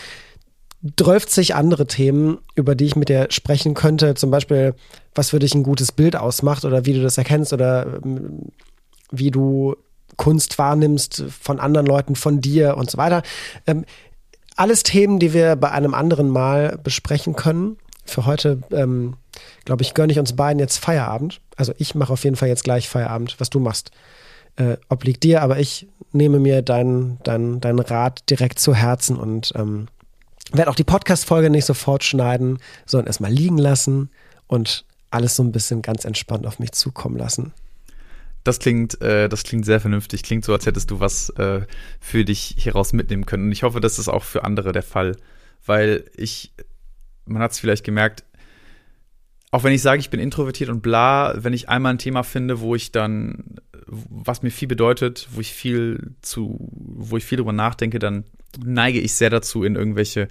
[0.83, 4.15] 30 andere Themen, über die ich mit dir sprechen könnte.
[4.15, 4.73] Zum Beispiel,
[5.13, 8.49] was für dich ein gutes Bild ausmacht oder wie du das erkennst oder ähm,
[9.11, 9.75] wie du
[10.17, 13.21] Kunst wahrnimmst von anderen Leuten, von dir und so weiter.
[13.67, 13.85] Ähm,
[14.55, 17.77] alles Themen, die wir bei einem anderen Mal besprechen können.
[18.05, 19.15] Für heute, ähm,
[19.65, 21.41] glaube ich, gönne ich uns beiden jetzt Feierabend.
[21.55, 23.91] Also ich mache auf jeden Fall jetzt gleich Feierabend, was du machst.
[24.57, 29.53] Äh, obliegt dir, aber ich nehme mir deinen dein, dein Rat direkt zu Herzen und
[29.55, 29.87] ähm,
[30.57, 34.09] werde auch die Podcast-Folge nicht sofort schneiden, sondern erstmal liegen lassen
[34.47, 37.53] und alles so ein bisschen ganz entspannt auf mich zukommen lassen.
[38.43, 40.23] Das klingt, äh, das klingt sehr vernünftig.
[40.23, 41.61] Klingt so, als hättest du was äh,
[41.99, 43.45] für dich hieraus mitnehmen können.
[43.45, 45.15] Und ich hoffe, das ist auch für andere der Fall.
[45.65, 46.51] Weil ich,
[47.25, 48.23] man hat es vielleicht gemerkt,
[49.51, 52.61] auch wenn ich sage, ich bin introvertiert und bla, wenn ich einmal ein Thema finde,
[52.61, 57.51] wo ich dann, was mir viel bedeutet, wo ich viel zu, wo ich viel drüber
[57.51, 58.23] nachdenke, dann
[58.63, 60.29] neige ich sehr dazu, in irgendwelche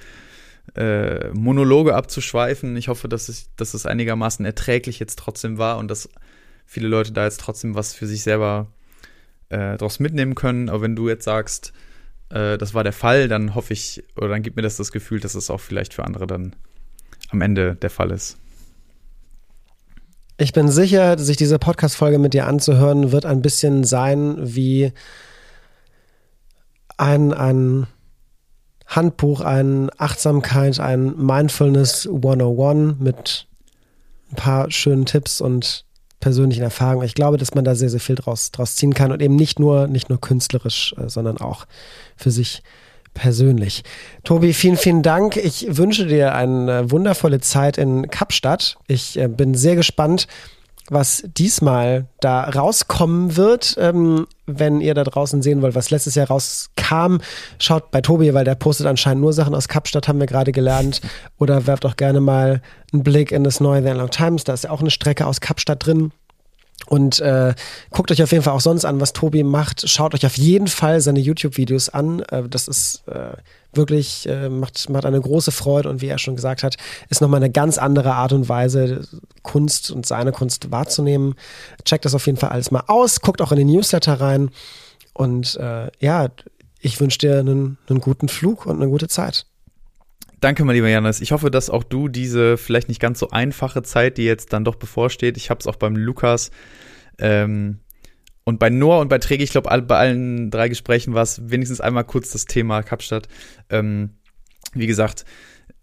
[0.74, 2.76] äh, Monologe abzuschweifen.
[2.76, 6.08] Ich hoffe, dass es, dass es einigermaßen erträglich jetzt trotzdem war und dass
[6.64, 8.68] viele Leute da jetzt trotzdem was für sich selber
[9.50, 10.70] äh, daraus mitnehmen können.
[10.70, 11.74] Aber wenn du jetzt sagst,
[12.30, 15.20] äh, das war der Fall, dann hoffe ich, oder dann gibt mir das das Gefühl,
[15.20, 16.56] dass es auch vielleicht für andere dann
[17.30, 18.38] am Ende der Fall ist.
[20.40, 24.90] Ich bin sicher, sich diese Podcast-Folge mit dir anzuhören, wird ein bisschen sein wie
[26.96, 27.86] ein, ein
[28.86, 33.48] Handbuch, ein Achtsamkeit, ein Mindfulness 101 mit
[34.30, 35.84] ein paar schönen Tipps und
[36.20, 37.04] persönlichen Erfahrungen.
[37.04, 39.60] Ich glaube, dass man da sehr, sehr viel draus, draus ziehen kann und eben nicht
[39.60, 41.66] nur, nicht nur künstlerisch, äh, sondern auch
[42.16, 42.62] für sich
[43.14, 43.82] persönlich.
[44.24, 45.36] Tobi, vielen, vielen Dank.
[45.36, 48.76] Ich wünsche dir eine wundervolle Zeit in Kapstadt.
[48.86, 50.26] Ich äh, bin sehr gespannt,
[50.90, 53.76] was diesmal da rauskommen wird.
[53.78, 57.18] Ähm, wenn ihr da draußen sehen wollt, was letztes Jahr rauskam,
[57.58, 61.00] schaut bei Tobi, weil der postet anscheinend nur Sachen aus Kapstadt, haben wir gerade gelernt.
[61.38, 62.60] Oder werft auch gerne mal
[62.92, 64.44] einen Blick in das neue The Long Times.
[64.44, 66.12] Da ist ja auch eine Strecke aus Kapstadt drin.
[66.90, 67.54] Und äh,
[67.90, 69.88] guckt euch auf jeden Fall auch sonst an, was Tobi macht.
[69.88, 72.18] Schaut euch auf jeden Fall seine YouTube-Videos an.
[72.30, 73.36] Äh, das ist äh,
[73.72, 76.74] wirklich, äh, macht, macht eine große Freude und wie er schon gesagt hat,
[77.08, 79.06] ist nochmal eine ganz andere Art und Weise,
[79.44, 81.36] Kunst und seine Kunst wahrzunehmen.
[81.84, 83.20] Checkt das auf jeden Fall alles mal aus.
[83.20, 84.50] Guckt auch in den Newsletter rein.
[85.12, 86.26] Und äh, ja,
[86.80, 89.46] ich wünsche dir einen, einen guten Flug und eine gute Zeit.
[90.40, 91.20] Danke, mein lieber Janis.
[91.20, 94.64] Ich hoffe, dass auch du diese vielleicht nicht ganz so einfache Zeit, die jetzt dann
[94.64, 96.50] doch bevorsteht, ich habe es auch beim Lukas
[97.18, 97.80] ähm,
[98.44, 101.82] und bei Noah und bei Träge, ich glaube, bei allen drei Gesprächen war es wenigstens
[101.82, 103.28] einmal kurz das Thema Kapstadt.
[103.68, 104.14] Ähm,
[104.72, 105.26] wie gesagt,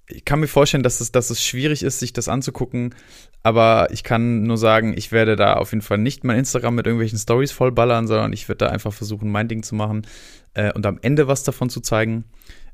[0.08, 2.96] ich kann mir vorstellen, dass es, dass es schwierig ist, sich das anzugucken,
[3.44, 6.88] aber ich kann nur sagen, ich werde da auf jeden Fall nicht mein Instagram mit
[6.88, 10.08] irgendwelchen Stories vollballern, sondern ich werde da einfach versuchen, mein Ding zu machen
[10.56, 12.24] äh, und am Ende was davon zu zeigen.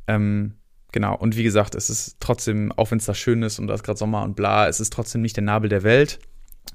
[0.07, 0.53] Ähm,
[0.93, 3.73] Genau, und wie gesagt, es ist trotzdem, auch wenn es da schön ist und da
[3.73, 6.19] ist gerade Sommer und bla, es ist trotzdem nicht der Nabel der Welt.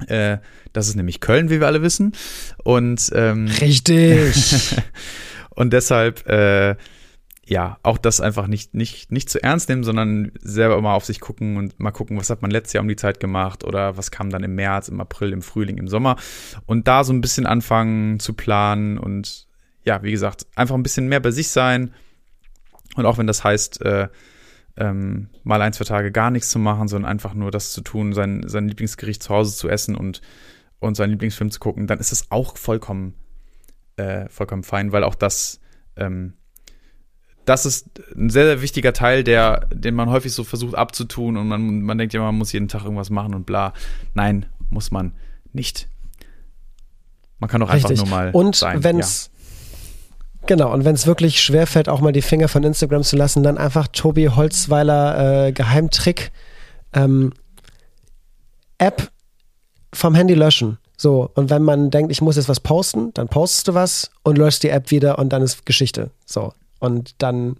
[0.06, 0.38] Äh,
[0.72, 2.12] das ist nämlich Köln, wie wir alle wissen.
[2.62, 4.76] Und ähm, richtig.
[5.50, 6.76] und deshalb äh,
[7.48, 11.18] ja, auch das einfach nicht, nicht, nicht zu ernst nehmen, sondern selber mal auf sich
[11.18, 14.10] gucken und mal gucken, was hat man letztes Jahr um die Zeit gemacht oder was
[14.10, 16.16] kam dann im März, im April, im Frühling, im Sommer
[16.66, 19.46] und da so ein bisschen anfangen zu planen und
[19.82, 21.94] ja, wie gesagt, einfach ein bisschen mehr bei sich sein
[22.96, 24.08] und auch wenn das heißt, äh,
[24.76, 28.12] ähm, mal ein, zwei Tage gar nichts zu machen, sondern einfach nur das zu tun,
[28.12, 30.20] sein, sein Lieblingsgericht zu Hause zu essen und,
[30.78, 33.14] und seinen Lieblingsfilm zu gucken, dann ist es auch vollkommen,
[33.96, 35.60] äh, vollkommen fein, weil auch das
[35.96, 36.34] ähm,
[37.48, 41.48] das ist ein sehr, sehr wichtiger Teil, der, den man häufig so versucht abzutun und
[41.48, 43.72] man, man denkt ja, man muss jeden Tag irgendwas machen und bla.
[44.14, 45.14] Nein, muss man
[45.52, 45.88] nicht.
[47.38, 49.37] Man kann doch einfach nur mal und wenn's ja.
[50.46, 53.58] Genau, und wenn es wirklich schwerfällt, auch mal die Finger von Instagram zu lassen, dann
[53.58, 56.32] einfach Tobi Holzweiler äh, Geheimtrick
[56.94, 57.32] ähm,
[58.78, 59.10] App
[59.92, 60.78] vom Handy löschen.
[60.96, 64.38] So, und wenn man denkt, ich muss jetzt was posten, dann postest du was und
[64.38, 66.10] löscht die App wieder und dann ist Geschichte.
[66.24, 67.56] So und dann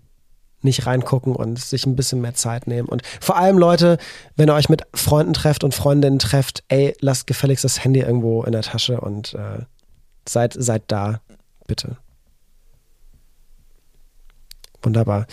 [0.61, 2.89] nicht reingucken und sich ein bisschen mehr Zeit nehmen.
[2.89, 3.97] Und vor allem, Leute,
[4.35, 8.43] wenn ihr euch mit Freunden trefft und Freundinnen trefft, ey, lasst gefälligst das Handy irgendwo
[8.43, 9.65] in der Tasche und äh,
[10.29, 11.21] seid, seid da,
[11.69, 11.97] bitte.
[14.83, 15.27] Wunderbar.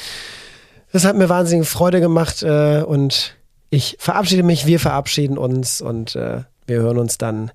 [0.91, 3.35] Das hat mir wahnsinnige Freude gemacht äh, und
[3.69, 7.51] ich verabschiede mich, wir verabschieden uns und äh, wir hören uns dann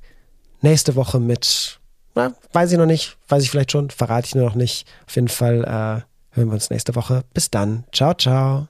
[0.60, 1.80] nächste Woche mit,
[2.14, 4.86] na, weiß ich noch nicht, weiß ich vielleicht schon, verrate ich nur noch nicht.
[5.06, 7.24] Auf jeden Fall äh, hören wir uns nächste Woche.
[7.32, 7.84] Bis dann.
[7.92, 8.69] Ciao, ciao.